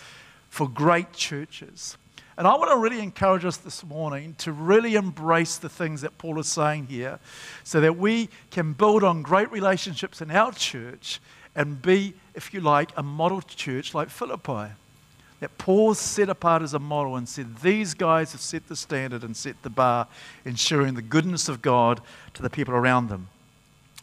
[0.49, 1.97] for great churches.
[2.37, 6.18] And I want to really encourage us this morning to really embrace the things that
[6.18, 7.20] Paul is saying here
[7.62, 11.20] so that we can build on great relationships in our church
[11.55, 14.72] and be if you like, a model church like Philippi.
[15.45, 19.22] That Paul set apart as a model and said, These guys have set the standard
[19.22, 20.09] and set the bar,
[20.47, 22.01] ensuring the goodness of God
[22.32, 23.28] to the people around them.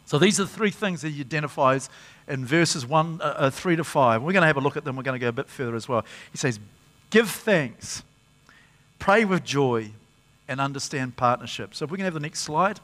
[0.06, 1.90] So these are the three things that he identifies
[2.28, 4.22] in verses one, uh, uh, 3 to 5.
[4.22, 4.94] We're going to have a look at them.
[4.94, 6.04] We're going to go a bit further as well.
[6.30, 6.60] He says,
[7.10, 8.04] Give thanks,
[9.00, 9.90] pray with joy,
[10.46, 11.74] and understand partnership.
[11.74, 12.78] So if we can have the next slide.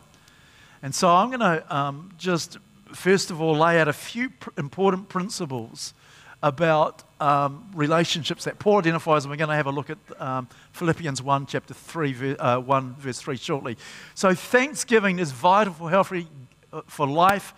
[0.82, 2.58] And so I'm going to um, just,
[2.92, 5.94] first of all, lay out a few pr- important principles
[6.42, 10.48] about um, relationships that Paul identifies, and we're going to have a look at um,
[10.72, 13.76] Philippians 1, chapter 3, ver- uh, 1, verse 3 shortly.
[14.14, 16.28] So, thanksgiving is vital for healthy,
[16.72, 17.54] uh, for life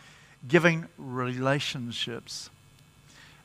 [0.48, 2.48] giving relationships.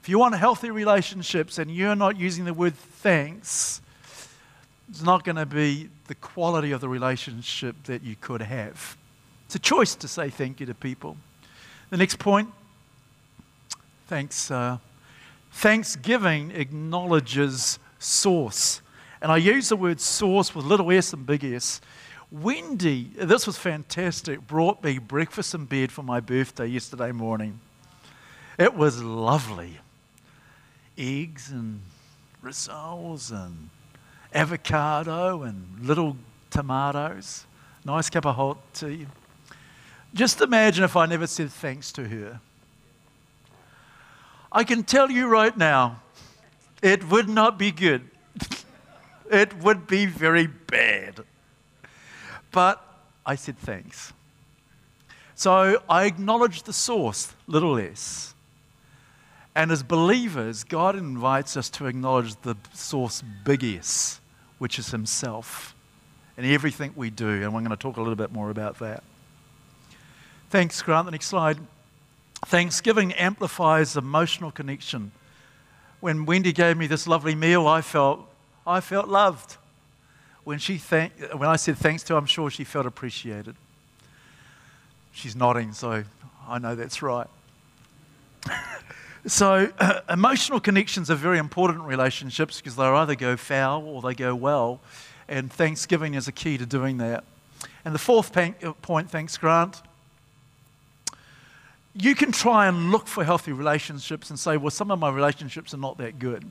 [0.01, 3.81] If you want healthy relationships and you're not using the word thanks,
[4.87, 8.95] it's not going to be the quality of the relationship that you could have.
[9.47, 11.17] It's a choice to say thank you to people.
[11.89, 12.49] The next point
[14.07, 14.51] thanks.
[14.51, 14.77] Uh,
[15.55, 18.81] thanksgiving acknowledges source.
[19.21, 21.79] And I use the word source with little s and big S.
[22.29, 27.61] Wendy, this was fantastic, brought me breakfast in bed for my birthday yesterday morning.
[28.59, 29.79] It was lovely.
[30.97, 31.79] Eggs and
[32.43, 33.69] rissoles and
[34.33, 36.17] avocado and little
[36.49, 37.45] tomatoes.
[37.85, 39.07] Nice cup of hot tea.
[40.13, 42.41] Just imagine if I never said thanks to her.
[44.55, 46.01] I can tell you right now,
[46.81, 48.09] it would not be good.
[49.29, 51.25] it would be very bad.
[52.51, 52.81] But
[53.25, 54.13] I said thanks.
[55.35, 58.33] So I acknowledge the source, little s.
[59.55, 64.21] And as believers, God invites us to acknowledge the source, big S,
[64.57, 65.75] which is Himself,
[66.37, 67.43] in everything we do.
[67.43, 69.03] And we're going to talk a little bit more about that.
[70.49, 71.07] Thanks, Grant.
[71.07, 71.57] The next slide.
[72.45, 75.11] Thanksgiving amplifies emotional connection.
[75.99, 78.31] When Wendy gave me this lovely meal, I felt,
[78.67, 79.57] I felt loved.
[80.43, 83.55] When, she thank, when I said thanks to her, I'm sure she felt appreciated.
[85.11, 86.03] She's nodding, so
[86.47, 87.27] I know that's right.
[89.25, 94.03] so, uh, emotional connections are very important in relationships because they either go foul or
[94.03, 94.81] they go well.
[95.27, 97.23] And Thanksgiving is a key to doing that.
[97.83, 98.51] And the fourth uh,
[98.83, 99.81] point, thanks, Grant,
[101.95, 105.73] you can try and look for healthy relationships and say, well, some of my relationships
[105.73, 106.45] are not that good.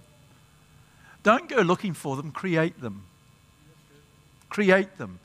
[1.22, 3.04] Don't go looking for them, create them.
[4.48, 5.20] Create them.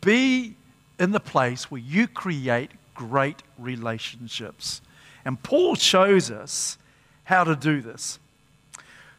[0.00, 0.54] Be
[0.98, 4.80] in the place where you create great relationships.
[5.24, 6.78] And Paul shows us
[7.24, 8.18] how to do this.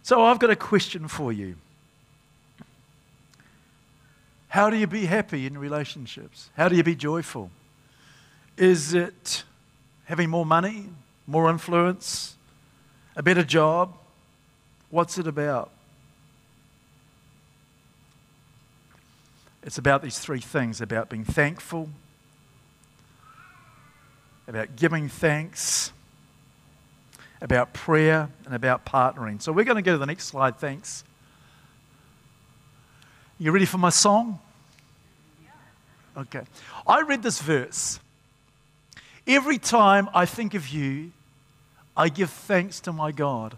[0.02, 1.56] So I've got a question for you.
[4.48, 6.50] How do you be happy in relationships?
[6.58, 7.52] How do you be joyful?
[8.58, 9.44] Is it
[10.10, 10.90] having more money,
[11.28, 12.36] more influence,
[13.16, 13.94] a better job?
[14.90, 15.70] What's it about?
[19.62, 21.90] It's about these three things about being thankful,
[24.48, 25.92] about giving thanks,
[27.40, 29.40] about prayer, and about partnering.
[29.40, 30.58] So we're going to go to the next slide.
[30.58, 31.04] Thanks.
[33.38, 34.40] You ready for my song?
[36.18, 36.42] Okay.
[36.88, 38.00] I read this verse
[39.30, 41.12] Every time I think of you,
[41.96, 43.56] I give thanks to my God.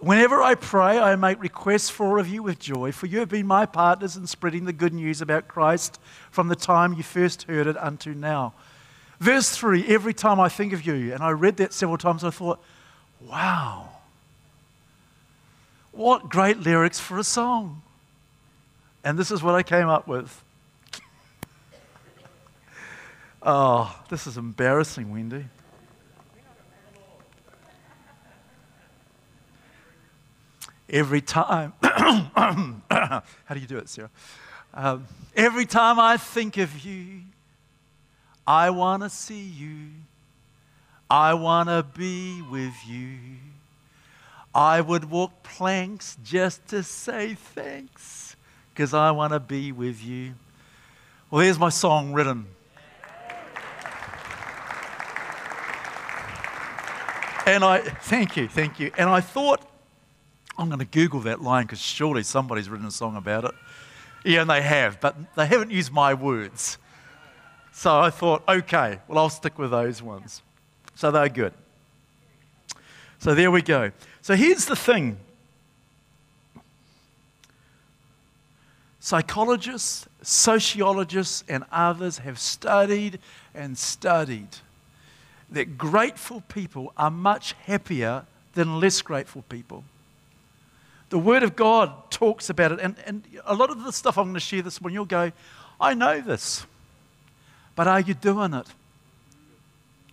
[0.00, 3.28] Whenever I pray, I make requests for all of you with joy, for you have
[3.28, 7.42] been my partners in spreading the good news about Christ from the time you first
[7.42, 8.54] heard it unto now.
[9.20, 12.30] Verse 3 Every time I think of you, and I read that several times, I
[12.30, 12.58] thought,
[13.20, 13.90] wow,
[15.92, 17.82] what great lyrics for a song.
[19.04, 20.42] And this is what I came up with.
[23.44, 25.44] Oh, this is embarrassing, Wendy.
[30.88, 33.22] Every time, how
[33.52, 34.10] do you do it, Sarah?
[34.74, 37.22] Um, every time I think of you,
[38.46, 39.88] I want to see you.
[41.10, 43.16] I want to be with you.
[44.54, 48.36] I would walk planks just to say thanks
[48.72, 50.34] because I want to be with you.
[51.30, 52.46] Well, here's my song written.
[57.44, 58.92] And I, thank you, thank you.
[58.96, 59.68] And I thought,
[60.56, 63.52] I'm going to Google that line because surely somebody's written a song about it.
[64.24, 66.78] Yeah, and they have, but they haven't used my words.
[67.72, 70.42] So I thought, okay, well, I'll stick with those ones.
[70.94, 71.52] So they're good.
[73.18, 73.90] So there we go.
[74.20, 75.18] So here's the thing
[79.00, 83.18] psychologists, sociologists, and others have studied
[83.52, 84.48] and studied
[85.52, 88.24] that grateful people are much happier
[88.54, 89.84] than less grateful people.
[91.10, 94.24] The Word of God talks about it, and, and a lot of the stuff I'm
[94.24, 95.32] going to share this morning, you'll go,
[95.80, 96.66] I know this,
[97.74, 98.66] but are you doing it?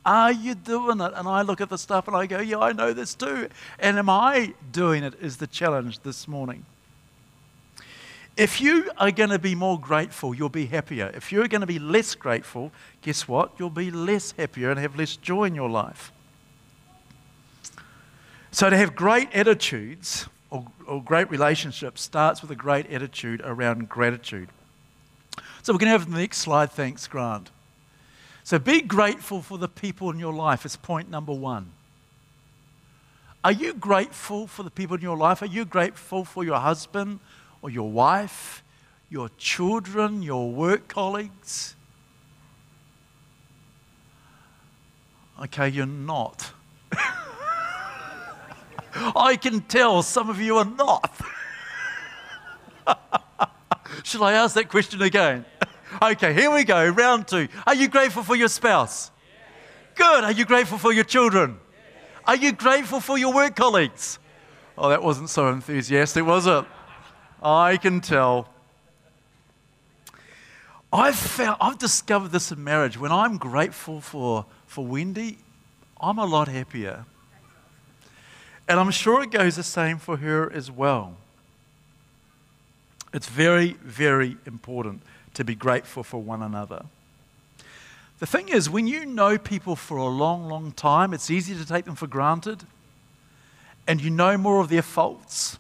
[0.06, 1.12] Are you doing it?
[1.16, 3.50] And I look at the stuff and I go, Yeah, I know this too.
[3.78, 5.14] And am I doing it?
[5.22, 6.66] Is the challenge this morning.
[8.40, 11.12] If you are going to be more grateful, you'll be happier.
[11.14, 12.72] If you're going to be less grateful,
[13.02, 13.52] guess what?
[13.60, 16.14] You'll be less happier and have less joy in your life.
[18.52, 23.90] So, to have great attitudes or, or great relationships starts with a great attitude around
[23.90, 24.48] gratitude.
[25.62, 26.72] So, we're going to have the next slide.
[26.72, 27.50] Thanks, Grant.
[28.46, 31.74] So, be grateful for the people in your life, is point number one.
[33.44, 35.42] Are you grateful for the people in your life?
[35.42, 37.20] Are you grateful for your husband
[37.62, 38.64] or your wife,
[39.10, 41.76] your children, your work colleagues?
[45.41, 46.51] Okay, you're not.
[49.16, 51.16] I can tell some of you are not.
[54.03, 55.45] Should I ask that question again?
[56.03, 56.88] Okay, here we go.
[56.88, 57.47] Round two.
[57.66, 59.10] Are you grateful for your spouse?
[59.95, 60.24] Good.
[60.24, 61.60] Are you grateful for your children?
[62.26, 64.20] Are you grateful for your work colleagues?
[64.78, 66.64] Oh, that wasn't so enthusiastic, was it?
[67.42, 68.50] I can tell.
[70.92, 72.98] I've found, I've discovered this in marriage.
[72.98, 75.38] When I'm grateful for, for Wendy,
[76.02, 77.06] I'm a lot happier.
[78.68, 81.18] And I'm sure it goes the same for her as well.
[83.14, 85.02] It's very, very important
[85.34, 86.86] to be grateful for one another.
[88.20, 91.66] The thing is, when you know people for a long, long time, it's easy to
[91.66, 92.66] take them for granted
[93.88, 95.58] and you know more of their faults.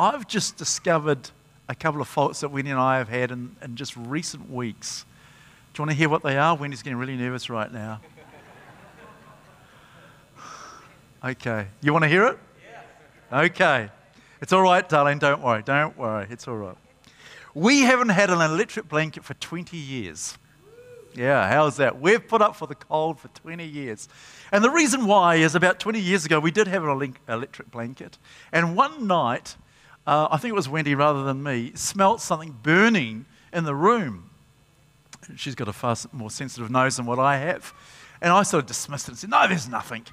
[0.00, 1.28] I've just discovered
[1.68, 5.04] a couple of faults that Wendy and I have had in, in just recent weeks.
[5.74, 6.56] Do you want to hear what they are?
[6.56, 8.00] Wendy's getting really nervous right now.
[11.22, 11.66] Okay.
[11.82, 12.38] You want to hear it?
[13.30, 13.40] Yeah.
[13.42, 13.90] Okay.
[14.40, 15.18] It's all right, darling.
[15.18, 15.62] Don't worry.
[15.62, 16.26] Don't worry.
[16.30, 16.76] It's all right.
[17.52, 20.38] We haven't had an electric blanket for 20 years.
[21.14, 22.00] Yeah, how's that?
[22.00, 24.08] We've put up for the cold for 20 years.
[24.50, 28.16] And the reason why is about 20 years ago, we did have an electric blanket.
[28.50, 29.56] And one night,
[30.06, 34.30] uh, I think it was Wendy rather than me, smelt something burning in the room.
[35.36, 37.72] She's got a far more sensitive nose than what I have.
[38.20, 40.04] And I sort of dismissed it and said, No, there's nothing.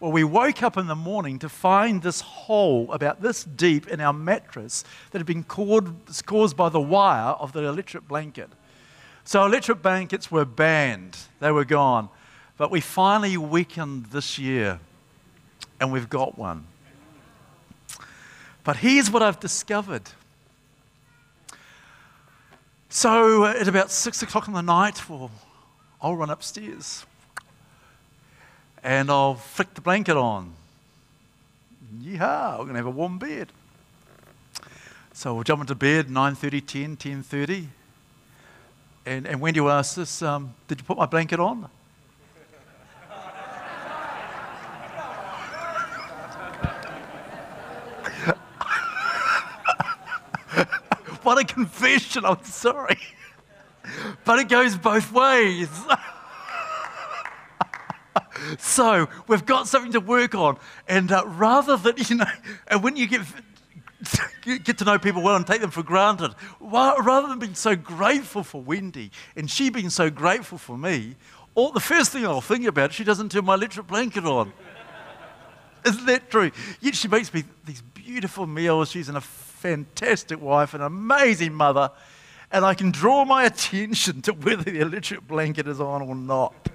[0.00, 4.00] Well, we woke up in the morning to find this hole about this deep in
[4.00, 8.50] our mattress that had been caused by the wire of the electric blanket.
[9.24, 12.10] So, electric blankets were banned, they were gone.
[12.56, 14.78] But we finally weakened this year,
[15.80, 16.66] and we've got one.
[18.64, 20.02] But here's what I've discovered.
[22.88, 25.30] So, at about six o'clock in the night, well,
[26.00, 27.04] I'll run upstairs
[28.82, 30.52] and I'll flick the blanket on.
[32.00, 33.48] Yeehaw, we're going to have a warm bed.
[35.12, 37.66] So we'll jump into bed 9.30, 10, 10.30.
[39.06, 41.68] And, and Wendy will ask us, um, did you put my blanket on?
[51.24, 52.98] What a confession, I'm sorry.
[54.24, 55.68] But it goes both ways.
[58.58, 60.58] so we've got something to work on.
[60.88, 62.26] And uh, rather than, you know,
[62.68, 63.22] and when you get,
[64.64, 68.42] get to know people well and take them for granted, rather than being so grateful
[68.42, 71.16] for Wendy and she being so grateful for me,
[71.54, 74.52] all, the first thing I'll think about, she doesn't turn my electric blanket on.
[75.86, 76.50] Isn't that true?
[76.80, 78.90] Yet she makes me these beautiful meals.
[78.90, 79.20] She's in a
[79.64, 81.90] fantastic wife, an amazing mother.
[82.52, 86.68] And I can draw my attention to whether the electric blanket is on or not.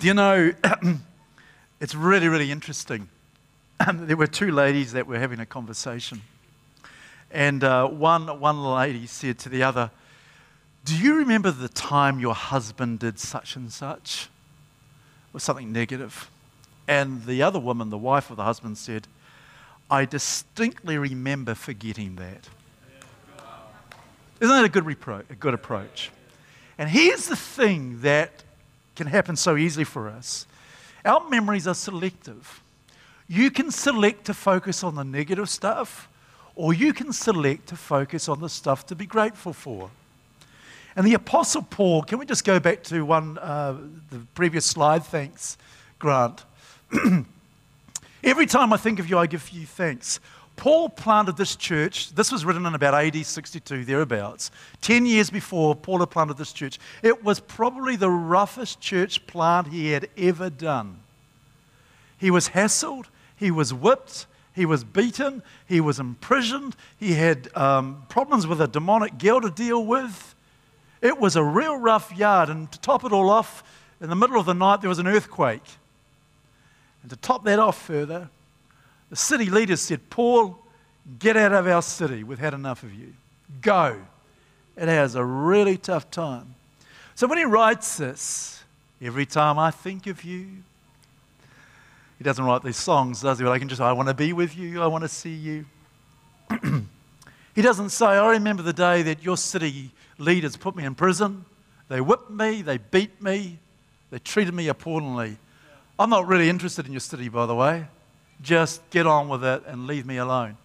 [0.00, 0.52] Do you know,
[1.80, 3.08] it's really, really interesting.
[3.94, 6.22] there were two ladies that were having a conversation.
[7.30, 9.92] And uh, one, one lady said to the other,
[10.84, 14.28] Do you remember the time your husband did such and such?
[15.32, 16.28] Or something negative.
[16.88, 19.06] And the other woman, the wife of the husband, said,
[19.92, 22.48] I distinctly remember forgetting that.
[24.40, 26.10] Isn't that a good, repro- a good approach?
[26.78, 28.42] And here's the thing that
[28.96, 30.46] can happen so easily for us.
[31.04, 32.62] Our memories are selective.
[33.28, 36.08] You can select to focus on the negative stuff,
[36.54, 39.90] or you can select to focus on the stuff to be grateful for.
[40.96, 43.76] And the Apostle Paul, can we just go back to one, uh,
[44.08, 45.04] the previous slide?
[45.04, 45.58] Thanks,
[45.98, 46.46] Grant.
[48.22, 50.20] Every time I think of you, I give you thanks.
[50.56, 52.14] Paul planted this church.
[52.14, 54.50] This was written in about AD 62, thereabouts.
[54.80, 56.78] Ten years before Paul had planted this church.
[57.02, 61.00] It was probably the roughest church plant he had ever done.
[62.18, 68.04] He was hassled, he was whipped, he was beaten, he was imprisoned, he had um,
[68.08, 70.36] problems with a demonic girl to deal with.
[71.00, 73.64] It was a real rough yard, and to top it all off,
[74.00, 75.64] in the middle of the night, there was an earthquake.
[77.02, 78.28] And to top that off further,
[79.10, 80.58] the city leaders said, Paul,
[81.18, 82.24] get out of our city.
[82.24, 83.12] We've had enough of you.
[83.60, 84.00] Go.
[84.76, 86.54] It has a really tough time.
[87.14, 88.62] So when he writes this,
[89.00, 90.46] every time I think of you,
[92.18, 93.44] he doesn't write these songs, does he?
[93.44, 95.66] Well, I can just, I want to be with you, I want to see you.
[97.54, 101.44] he doesn't say, I remember the day that your city leaders put me in prison.
[101.88, 103.58] They whipped me, they beat me,
[104.10, 105.36] they treated me appallingly.
[105.98, 107.86] I'm not really interested in your city, by the way.
[108.40, 110.56] Just get on with it and leave me alone.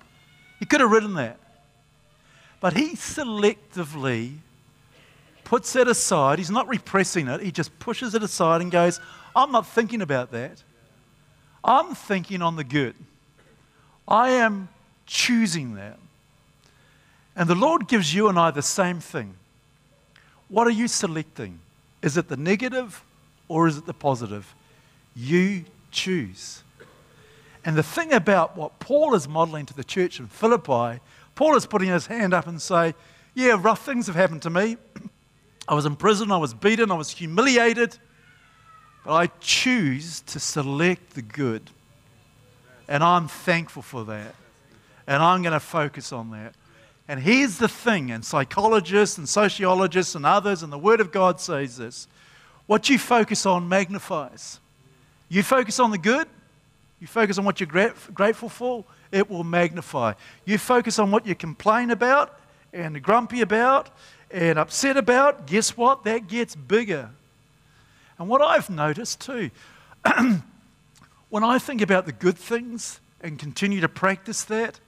[0.59, 1.37] He could have written that.
[2.59, 4.37] But he selectively
[5.43, 6.39] puts it aside.
[6.39, 8.99] He's not repressing it, he just pushes it aside and goes,
[9.35, 10.63] I'm not thinking about that.
[11.63, 12.95] I'm thinking on the good.
[14.07, 14.69] I am
[15.05, 15.99] choosing that.
[17.35, 19.35] And the Lord gives you and I the same thing.
[20.47, 21.59] What are you selecting?
[22.01, 23.03] Is it the negative
[23.47, 24.55] or is it the positive?
[25.17, 26.61] You choose.
[27.65, 31.01] And the thing about what Paul is modeling to the church in Philippi,
[31.33, 32.93] Paul is putting his hand up and say,
[33.33, 34.77] "Yeah, rough things have happened to me.
[35.67, 37.97] I was in prison, I was beaten, I was humiliated,
[39.03, 41.71] but I choose to select the good.
[42.87, 44.35] And I'm thankful for that.
[45.07, 46.55] And I'm going to focus on that.
[47.07, 51.41] And here's the thing, and psychologists and sociologists and others, and the Word of God
[51.41, 52.07] says this
[52.65, 54.59] what you focus on magnifies.
[55.29, 56.27] You focus on the good,
[56.99, 60.13] you focus on what you're grateful for, it will magnify.
[60.45, 62.39] You focus on what you complain about
[62.73, 63.89] and grumpy about
[64.31, 66.03] and upset about, guess what?
[66.03, 67.09] That gets bigger.
[68.17, 69.51] And what I've noticed too,
[71.29, 74.79] when I think about the good things and continue to practice that,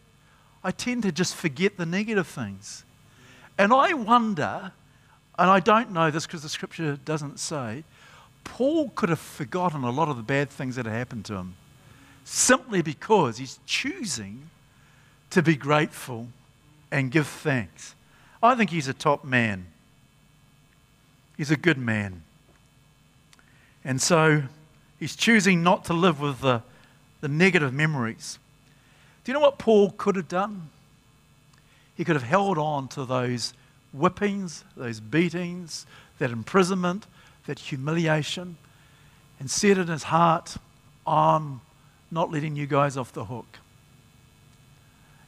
[0.64, 2.84] I tend to just forget the negative things.
[3.58, 4.72] And I wonder,
[5.38, 7.84] and I don't know this because the scripture doesn't say,
[8.50, 11.56] Paul could have forgotten a lot of the bad things that had happened to him
[12.26, 14.50] simply because he's choosing
[15.30, 16.28] to be grateful
[16.92, 17.96] and give thanks.
[18.42, 19.68] I think he's a top man.
[21.38, 22.24] He's a good man.
[23.86, 24.44] And so
[25.00, 26.64] he's choosing not to live with the,
[27.22, 28.40] the negative memories.
[29.24, 30.70] Do you know what Paul could have done?
[31.96, 33.54] He could have held on to those
[33.96, 35.86] whippings, those beatings,
[36.18, 37.06] that imprisonment,
[37.50, 38.56] that humiliation,
[39.40, 40.56] and said in his heart,
[41.08, 41.62] I'm
[42.12, 43.58] not letting you guys off the hook.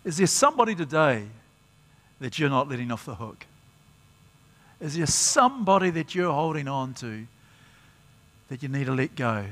[0.06, 1.24] Is there somebody today
[2.20, 3.48] that you're not letting off the hook?
[4.80, 7.26] Is there somebody that you're holding on to
[8.50, 9.46] that you need to let go?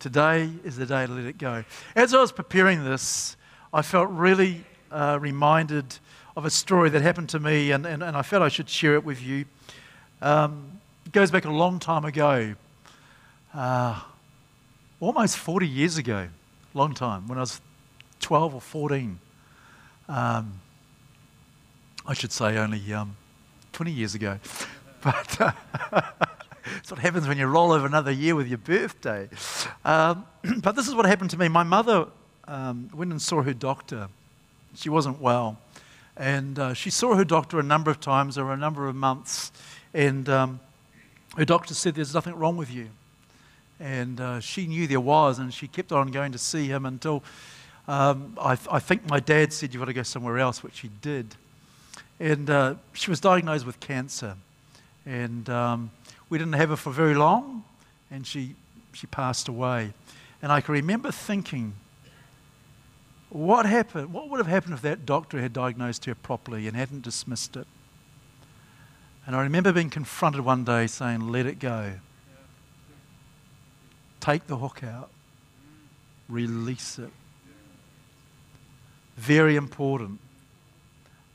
[0.00, 1.64] Today is the day to let it go.
[1.96, 3.38] As I was preparing this,
[3.72, 5.96] I felt really uh, reminded
[6.36, 8.96] of a story that happened to me, and, and, and I felt I should share
[8.96, 9.46] it with you.
[10.20, 10.77] Um,
[11.08, 12.54] it goes back a long time ago,
[13.54, 13.98] uh,
[15.00, 16.28] almost 40 years ago,
[16.74, 17.62] long time, when I was
[18.20, 19.18] 12 or 14.
[20.06, 20.60] Um,
[22.06, 23.16] I should say only um,
[23.72, 24.38] 20 years ago.
[25.00, 25.52] But uh,
[26.64, 29.28] that's what happens when you roll over another year with your birthday.
[29.84, 30.26] Um,
[30.60, 31.46] but this is what happened to me.
[31.46, 32.08] My mother
[32.48, 34.08] um, went and saw her doctor.
[34.74, 35.56] She wasn't well.
[36.16, 39.52] And uh, she saw her doctor a number of times over a number of months.
[39.94, 40.58] And um,
[41.38, 42.88] her doctor said, There's nothing wrong with you.
[43.78, 47.22] And uh, she knew there was, and she kept on going to see him until
[47.86, 50.80] um, I, th- I, think my dad said, You've got to go somewhere else, which
[50.80, 51.36] he did.
[52.18, 54.34] And uh, she was diagnosed with cancer.
[55.06, 55.92] And um,
[56.28, 57.62] we didn't have her for very long,
[58.10, 58.56] and she,
[58.92, 59.92] she passed away.
[60.42, 61.74] And I can remember thinking,
[63.30, 64.12] what happened?
[64.12, 67.68] What would have happened if that doctor had diagnosed her properly and hadn't dismissed it?
[69.28, 71.92] And I remember being confronted one day saying, Let it go.
[74.20, 75.10] Take the hook out,
[76.30, 77.10] release it.
[79.18, 80.18] Very important.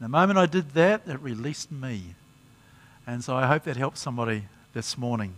[0.02, 2.16] The moment I did that, it released me.
[3.06, 5.36] And so I hope that helps somebody this morning.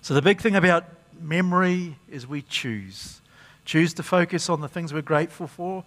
[0.00, 0.86] So, the big thing about
[1.20, 3.20] memory is we choose.
[3.66, 5.84] Choose to focus on the things we're grateful for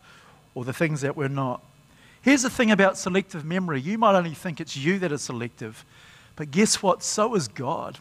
[0.53, 1.63] or the things that we're not.
[2.21, 5.85] Here's the thing about selective memory you might only think it's you that is selective,
[6.35, 7.03] but guess what?
[7.03, 7.97] So is God.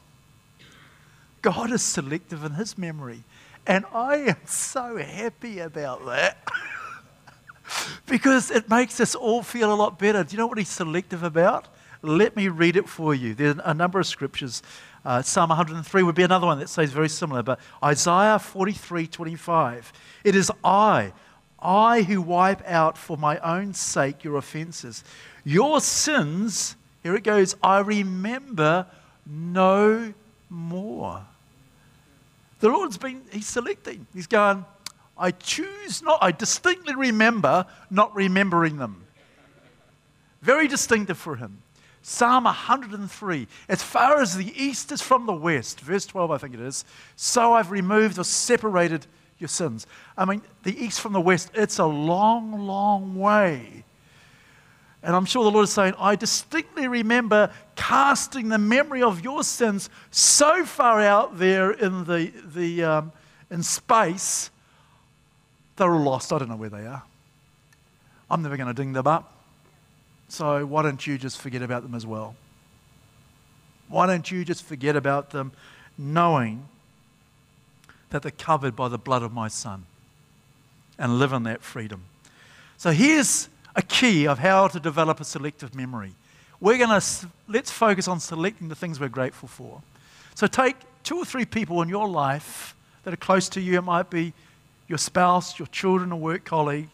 [1.42, 3.24] God is selective in his memory.
[3.66, 6.46] And I am so happy about that.
[8.06, 10.24] because it makes us all feel a lot better.
[10.24, 11.68] Do you know what he's selective about?
[12.02, 13.34] Let me read it for you.
[13.34, 14.62] There's a number of scriptures.
[15.04, 19.92] Uh, Psalm 103 would be another one that says very similar, but Isaiah 43 25.
[20.24, 21.12] It is I,
[21.62, 25.04] I who wipe out for my own sake your offenses.
[25.44, 28.86] Your sins, here it goes, I remember
[29.26, 30.14] no
[30.48, 31.22] more.
[32.60, 34.06] The Lord's been, He's selecting.
[34.14, 34.64] He's going,
[35.16, 39.04] I choose not, I distinctly remember not remembering them.
[40.42, 41.58] Very distinctive for Him.
[42.02, 46.54] Psalm 103 As far as the east is from the west, verse 12, I think
[46.54, 46.84] it is,
[47.16, 49.06] so I've removed or separated
[49.40, 49.86] your sins.
[50.16, 53.84] I mean, the east from the west, it's a long, long way.
[55.02, 59.42] And I'm sure the Lord is saying, I distinctly remember casting the memory of your
[59.42, 63.12] sins so far out there in, the, the, um,
[63.50, 64.50] in space,
[65.76, 66.32] they're all lost.
[66.32, 67.02] I don't know where they are.
[68.30, 69.32] I'm never going to ding them up.
[70.28, 72.36] So why don't you just forget about them as well?
[73.88, 75.52] Why don't you just forget about them
[75.98, 76.68] knowing
[78.10, 79.84] that they're covered by the blood of my Son
[80.98, 82.02] and live in that freedom?
[82.76, 86.12] So here's a key of how to develop a selective memory.
[86.60, 87.06] We're going to
[87.48, 89.82] let's focus on selecting the things we're grateful for.
[90.34, 93.78] So take two or three people in your life that are close to you.
[93.78, 94.32] It might be
[94.88, 96.88] your spouse, your children, a work colleague,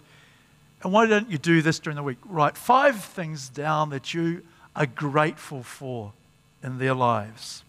[0.83, 2.19] and why don't you do this during the week?
[2.25, 4.43] Write five things down that you
[4.77, 6.13] are grateful for
[6.63, 7.65] in their lives.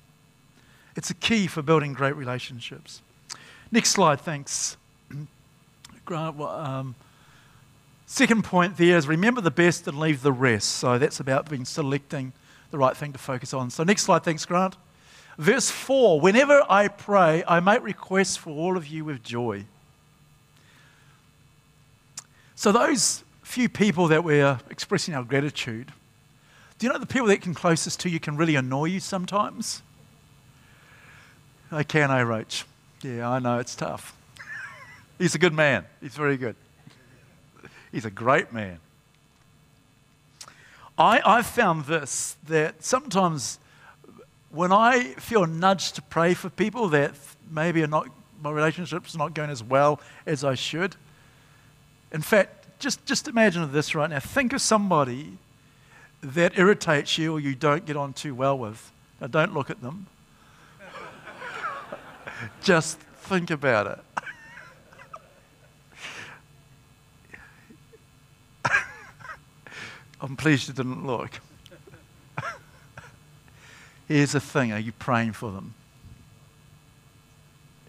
[0.95, 3.01] It's a key for building great relationships.
[3.72, 4.78] Next slide, thanks.
[6.05, 6.95] Grant, um,
[8.05, 10.70] second point there is remember the best and leave the rest.
[10.70, 12.34] So that's about being selecting
[12.72, 13.70] the right thing to focus on.
[13.70, 14.76] So next slide, thanks, Grant.
[15.38, 19.65] Verse 4 Whenever I pray, I make requests for all of you with joy.
[22.55, 25.91] So, those few people that we're expressing our gratitude,
[26.80, 29.84] do you know the people that can closest to you can really annoy you sometimes?
[31.72, 32.65] I can, I, Roach.
[33.07, 34.17] Yeah, I know, it's tough.
[35.17, 35.85] He's a good man.
[36.01, 36.57] He's very good.
[37.89, 38.79] He's a great man.
[40.97, 43.59] I, I've found this that sometimes
[44.49, 47.13] when I feel nudged to pray for people that
[47.49, 48.09] maybe are not,
[48.43, 50.97] my relationship's not going as well as I should,
[52.11, 54.19] in fact, just, just imagine this right now.
[54.19, 55.37] Think of somebody
[56.21, 58.91] that irritates you or you don't get on too well with.
[59.21, 60.07] Now, don't look at them.
[62.61, 63.99] Just think about it.
[70.21, 71.39] I'm pleased you didn't look.
[74.07, 75.73] Here's the thing are you praying for them?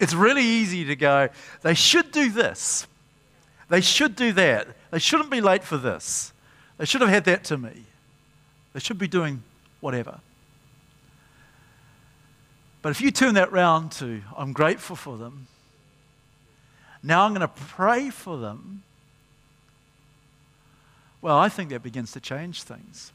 [0.01, 1.29] It's really easy to go,
[1.63, 2.87] they should do this.
[3.69, 4.69] They should do that.
[4.91, 6.33] They shouldn't be late for this.
[6.79, 7.85] They should have had that to me.
[8.73, 9.43] They should be doing
[9.81, 10.21] whatever.
[12.89, 15.47] But if you turn that round to, I'm grateful for them,
[17.03, 18.83] now I'm going to pray for them,
[21.21, 23.13] well, I think that begins to change things.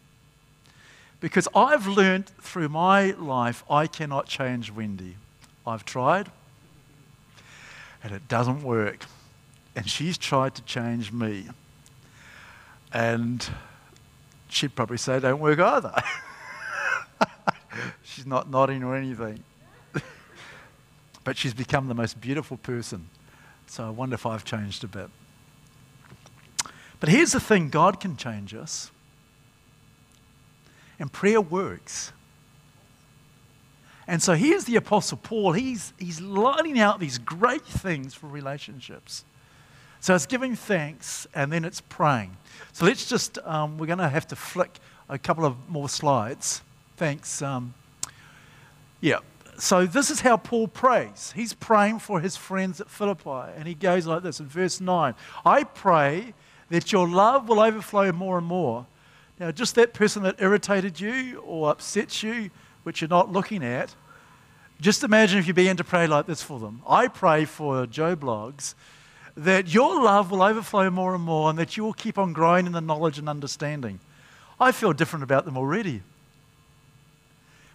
[1.19, 5.15] Because I've learned through my life I cannot change Wendy.
[5.65, 6.29] I've tried,
[8.03, 9.05] and it doesn't work
[9.75, 11.47] and she's tried to change me.
[12.93, 13.49] And
[14.49, 15.95] she'd probably say, don't work either.
[18.03, 19.43] she's not nodding or anything.
[21.23, 23.07] But she's become the most beautiful person.
[23.67, 25.09] So I wonder if I've changed a bit.
[26.99, 28.91] But here's the thing God can change us.
[30.99, 32.13] And prayer works.
[34.07, 35.53] And so here's the Apostle Paul.
[35.53, 39.23] He's, he's lining out these great things for relationships.
[40.01, 42.35] So it's giving thanks and then it's praying.
[42.73, 46.61] So let's just, um, we're going to have to flick a couple of more slides.
[46.97, 47.41] Thanks.
[47.41, 47.73] Um,
[48.99, 49.19] yeah.
[49.57, 51.33] So this is how Paul prays.
[51.35, 53.51] He's praying for his friends at Philippi.
[53.55, 55.13] And he goes like this in verse 9
[55.45, 56.33] I pray
[56.69, 58.87] that your love will overflow more and more.
[59.39, 62.49] Now, just that person that irritated you or upsets you,
[62.83, 63.95] which you're not looking at,
[64.79, 66.81] just imagine if you began to pray like this for them.
[66.87, 68.75] I pray for Joe Bloggs
[69.35, 72.65] that your love will overflow more and more and that you will keep on growing
[72.65, 73.99] in the knowledge and understanding.
[74.59, 76.03] I feel different about them already.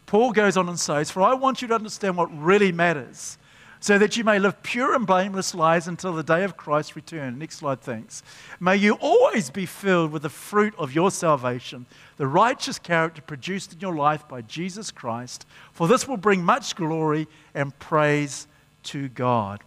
[0.09, 3.37] Paul goes on and says, For I want you to understand what really matters,
[3.79, 7.39] so that you may live pure and blameless lives until the day of Christ's return.
[7.39, 8.23] Next slide, thanks.
[8.59, 11.85] May you always be filled with the fruit of your salvation,
[12.17, 16.75] the righteous character produced in your life by Jesus Christ, for this will bring much
[16.75, 18.47] glory and praise
[18.85, 19.61] to God.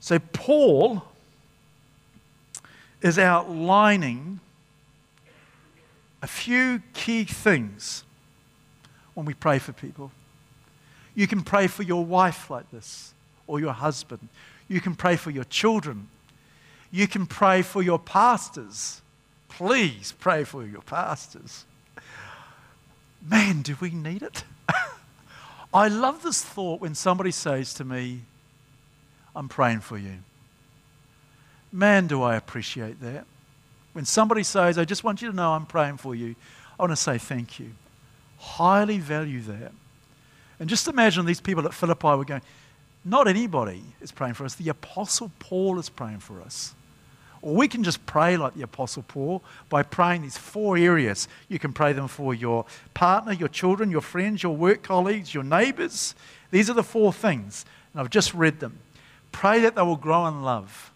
[0.00, 1.04] So, Paul
[3.02, 4.40] is outlining
[6.22, 8.04] a few key things
[9.20, 10.10] when we pray for people.
[11.14, 13.12] You can pray for your wife like this,
[13.46, 14.30] or your husband.
[14.66, 16.08] You can pray for your children.
[16.90, 19.02] You can pray for your pastors.
[19.50, 21.66] Please pray for your pastors.
[23.20, 24.42] Man, do we need it?
[25.74, 28.20] I love this thought when somebody says to me,
[29.36, 30.20] I'm praying for you.
[31.70, 33.26] Man, do I appreciate that.
[33.92, 36.36] When somebody says, I just want you to know I'm praying for you,
[36.78, 37.72] I want to say thank you.
[38.40, 39.72] Highly value that.
[40.58, 42.42] And just imagine these people at Philippi were going,
[43.04, 44.54] not anybody is praying for us.
[44.54, 46.74] The Apostle Paul is praying for us.
[47.42, 51.28] Or we can just pray like the Apostle Paul by praying these four areas.
[51.48, 55.44] You can pray them for your partner, your children, your friends, your work colleagues, your
[55.44, 56.14] neighbors.
[56.50, 57.64] These are the four things.
[57.92, 58.78] And I've just read them.
[59.32, 60.90] Pray that they will grow in love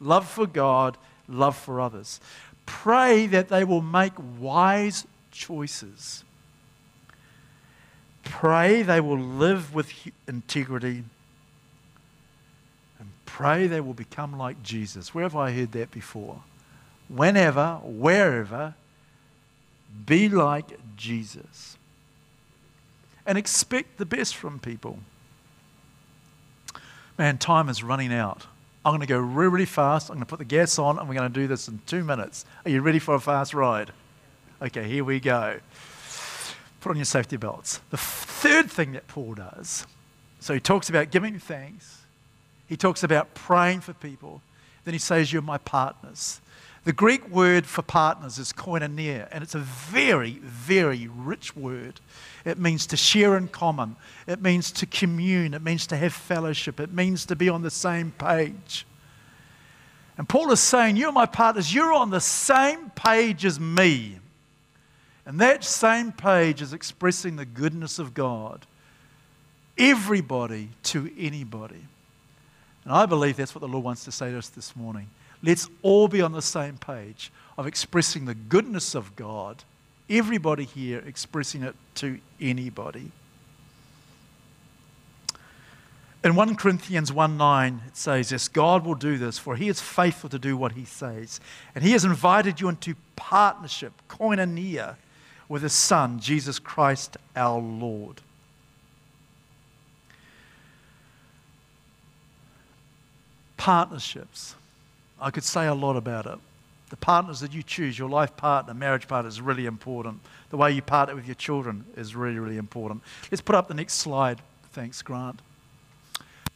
[0.00, 0.98] love for God,
[1.28, 2.20] love for others.
[2.66, 6.23] Pray that they will make wise choices.
[8.24, 9.92] Pray they will live with
[10.26, 11.04] integrity.
[12.98, 15.14] And pray they will become like Jesus.
[15.14, 16.42] Where have I heard that before?
[17.08, 18.74] Whenever, wherever,
[20.06, 21.76] be like Jesus.
[23.26, 24.98] And expect the best from people.
[27.16, 28.46] Man, time is running out.
[28.84, 30.10] I'm going to go really, really fast.
[30.10, 32.04] I'm going to put the gas on, and we're going to do this in two
[32.04, 32.44] minutes.
[32.66, 33.92] Are you ready for a fast ride?
[34.60, 35.58] Okay, here we go.
[36.84, 37.80] Put on your safety belts.
[37.88, 39.86] The third thing that Paul does
[40.38, 42.02] so he talks about giving thanks,
[42.66, 44.42] he talks about praying for people,
[44.84, 46.42] then he says, You're my partners.
[46.84, 52.00] The Greek word for partners is koinonia, and it's a very, very rich word.
[52.44, 53.96] It means to share in common,
[54.26, 57.70] it means to commune, it means to have fellowship, it means to be on the
[57.70, 58.84] same page.
[60.18, 64.18] And Paul is saying, You're my partners, you're on the same page as me.
[65.26, 68.66] And that same page is expressing the goodness of God.
[69.78, 71.84] Everybody to anybody.
[72.84, 75.08] And I believe that's what the Lord wants to say to us this morning.
[75.42, 79.64] Let's all be on the same page of expressing the goodness of God.
[80.08, 83.10] Everybody here expressing it to anybody.
[86.22, 89.80] In 1 Corinthians 1 9, it says, Yes, God will do this, for he is
[89.80, 91.40] faithful to do what he says.
[91.74, 94.96] And he has invited you into partnership, koinonia,
[95.48, 98.20] with his Son, Jesus Christ our Lord.
[103.56, 104.54] Partnerships.
[105.20, 106.38] I could say a lot about it.
[106.90, 110.20] The partners that you choose, your life partner, marriage partner, is really important.
[110.50, 113.02] The way you partner with your children is really, really important.
[113.30, 114.40] Let's put up the next slide.
[114.72, 115.40] Thanks, Grant.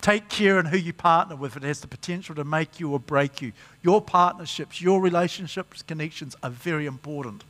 [0.01, 1.57] Take care in who you partner with.
[1.57, 3.53] It has the potential to make you or break you.
[3.83, 7.43] Your partnerships, your relationships, connections are very important.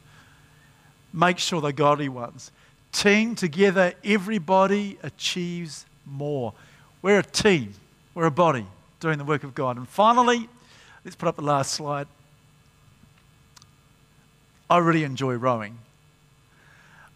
[1.12, 2.50] Make sure they're godly ones.
[2.92, 6.54] Team together, everybody achieves more.
[7.02, 7.74] We're a team,
[8.14, 8.66] we're a body
[9.00, 9.76] doing the work of God.
[9.76, 10.48] And finally,
[11.04, 12.06] let's put up the last slide.
[14.70, 15.78] I really enjoy rowing.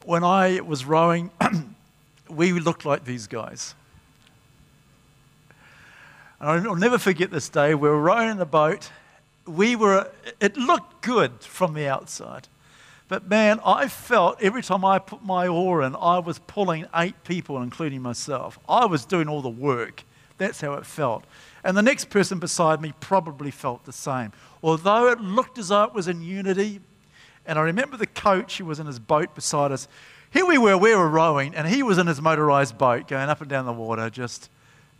[0.04, 1.30] When I was rowing,
[2.28, 3.74] we looked like these guys.
[6.40, 7.74] And I'll never forget this day.
[7.74, 8.90] We were rowing in the boat.
[9.46, 10.10] We were,
[10.40, 12.48] it looked good from the outside.
[13.08, 17.24] But man, I felt every time I put my oar in, I was pulling eight
[17.24, 18.58] people, including myself.
[18.68, 20.04] I was doing all the work.
[20.38, 21.24] That's how it felt.
[21.62, 24.32] And the next person beside me probably felt the same.
[24.62, 26.80] Although it looked as though it was in unity,
[27.46, 29.88] and I remember the coach who was in his boat beside us.
[30.32, 33.40] Here we were, we were rowing, and he was in his motorized boat going up
[33.40, 34.48] and down the water, just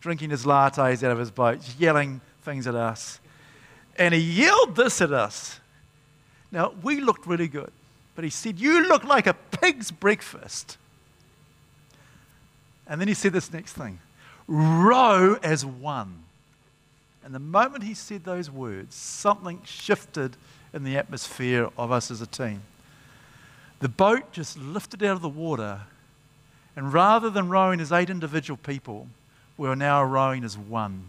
[0.01, 3.21] drinking his lattes out of his boat, yelling things at us.
[3.97, 5.61] And he yelled this at us.
[6.51, 7.73] Now, we looked really good.
[8.15, 10.77] But he said, You look like a pig's breakfast.
[12.87, 14.01] And then he said this next thing
[14.47, 16.25] row as one.
[17.25, 20.37] And the moment he said those words, something shifted
[20.75, 22.63] in the atmosphere of us as a team.
[23.79, 25.83] The boat just lifted out of the water,
[26.75, 29.07] and rather than rowing as eight individual people,
[29.57, 31.05] we are now rowing as one.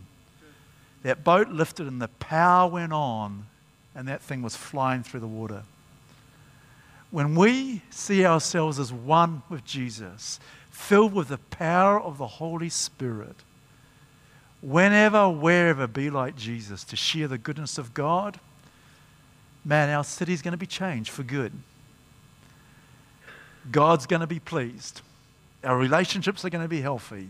[1.02, 3.48] That boat lifted, and the power went on,
[3.96, 5.64] and that thing was flying through the water
[7.14, 10.40] when we see ourselves as one with Jesus,
[10.72, 13.36] filled with the power of the Holy Spirit,
[14.62, 18.40] whenever, wherever, be like Jesus to share the goodness of God,
[19.64, 21.52] man, our city's going to be changed for good.
[23.72, 25.02] God's going to be pleased.
[25.64, 27.30] Our relationships are going to be healthy.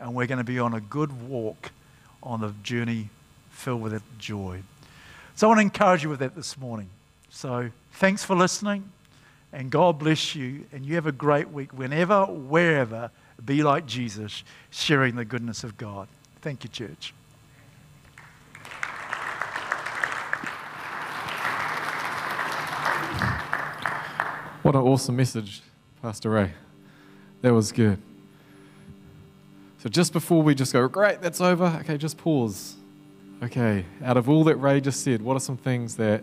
[0.00, 1.70] And we're going to be on a good walk
[2.20, 3.10] on the journey
[3.50, 4.62] filled with joy.
[5.36, 6.90] So I want to encourage you with that this morning.
[7.28, 8.90] So thanks for listening,
[9.52, 13.10] and God bless you, and you have a great week whenever, wherever.
[13.44, 16.08] Be like Jesus, sharing the goodness of God.
[16.40, 17.14] Thank you, church.
[24.62, 25.62] What an awesome message,
[26.02, 26.52] Pastor Ray.
[27.40, 27.98] That was good.
[29.78, 32.76] So, just before we just go, great, that's over, okay, just pause.
[33.42, 36.22] Okay, out of all that Ray just said, what are some things that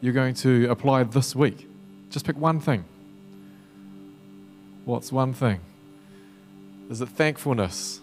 [0.00, 1.69] you're going to apply this week?
[2.10, 2.84] Just pick one thing.
[4.84, 5.60] What's one thing?
[6.90, 8.00] Is it thankfulness?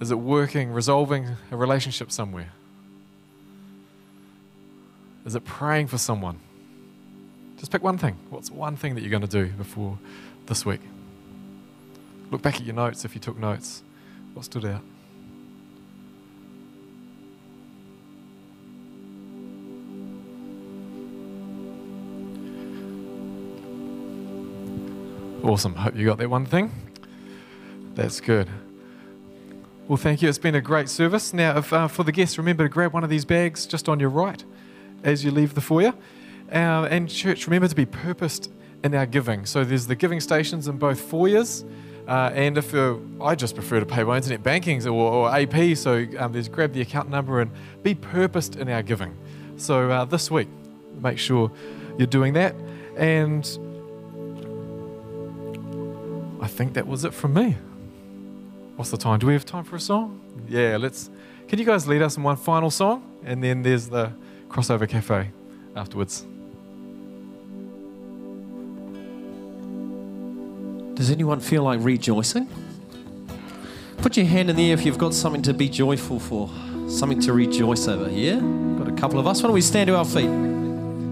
[0.00, 2.50] Is it working, resolving a relationship somewhere?
[5.24, 6.40] Is it praying for someone?
[7.58, 8.18] Just pick one thing.
[8.30, 9.96] What's one thing that you're going to do before
[10.46, 10.80] this week?
[12.32, 13.84] Look back at your notes if you took notes.
[14.34, 14.82] What stood out?
[25.42, 25.74] Awesome.
[25.74, 26.70] Hope you got that one thing.
[27.94, 28.48] That's good.
[29.88, 30.28] Well, thank you.
[30.28, 31.34] It's been a great service.
[31.34, 33.98] Now, if, uh, for the guests, remember to grab one of these bags just on
[33.98, 34.42] your right
[35.02, 35.94] as you leave the foyer.
[36.52, 38.52] Uh, and church, remember to be purposed
[38.84, 39.44] in our giving.
[39.44, 41.64] So there's the giving stations in both foyers.
[42.06, 42.72] Uh, and if
[43.20, 46.72] I just prefer to pay by internet banking or, or AP, so um, there's grab
[46.72, 47.50] the account number and
[47.82, 49.16] be purposed in our giving.
[49.56, 50.48] So uh, this week,
[51.00, 51.50] make sure
[51.98, 52.54] you're doing that.
[52.96, 53.44] And
[56.42, 57.56] I think that was it from me.
[58.76, 59.20] What's the time?
[59.20, 60.20] Do we have time for a song?
[60.48, 61.08] Yeah, let's.
[61.46, 63.08] Can you guys lead us in one final song?
[63.24, 64.12] And then there's the
[64.48, 65.30] crossover cafe
[65.76, 66.26] afterwards.
[70.94, 72.48] Does anyone feel like rejoicing?
[73.98, 76.50] Put your hand in the air if you've got something to be joyful for,
[76.88, 78.10] something to rejoice over.
[78.10, 78.40] Yeah?
[78.78, 79.42] Got a couple of us.
[79.42, 80.28] Why don't we stand to our feet?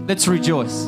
[0.07, 0.87] Let's rejoice.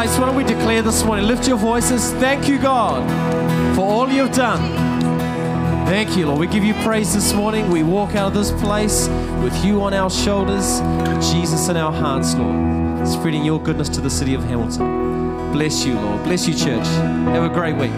[0.00, 1.26] Place, why don't we declare this morning?
[1.26, 2.12] Lift your voices.
[2.12, 3.04] Thank you, God,
[3.76, 4.58] for all you've done.
[5.84, 6.40] Thank you, Lord.
[6.40, 7.68] We give you praise this morning.
[7.68, 9.08] We walk out of this place
[9.42, 10.80] with you on our shoulders,
[11.30, 15.52] Jesus in our hearts, Lord, spreading your goodness to the city of Hamilton.
[15.52, 16.24] Bless you, Lord.
[16.24, 16.86] Bless you, church.
[17.34, 17.92] Have a great week.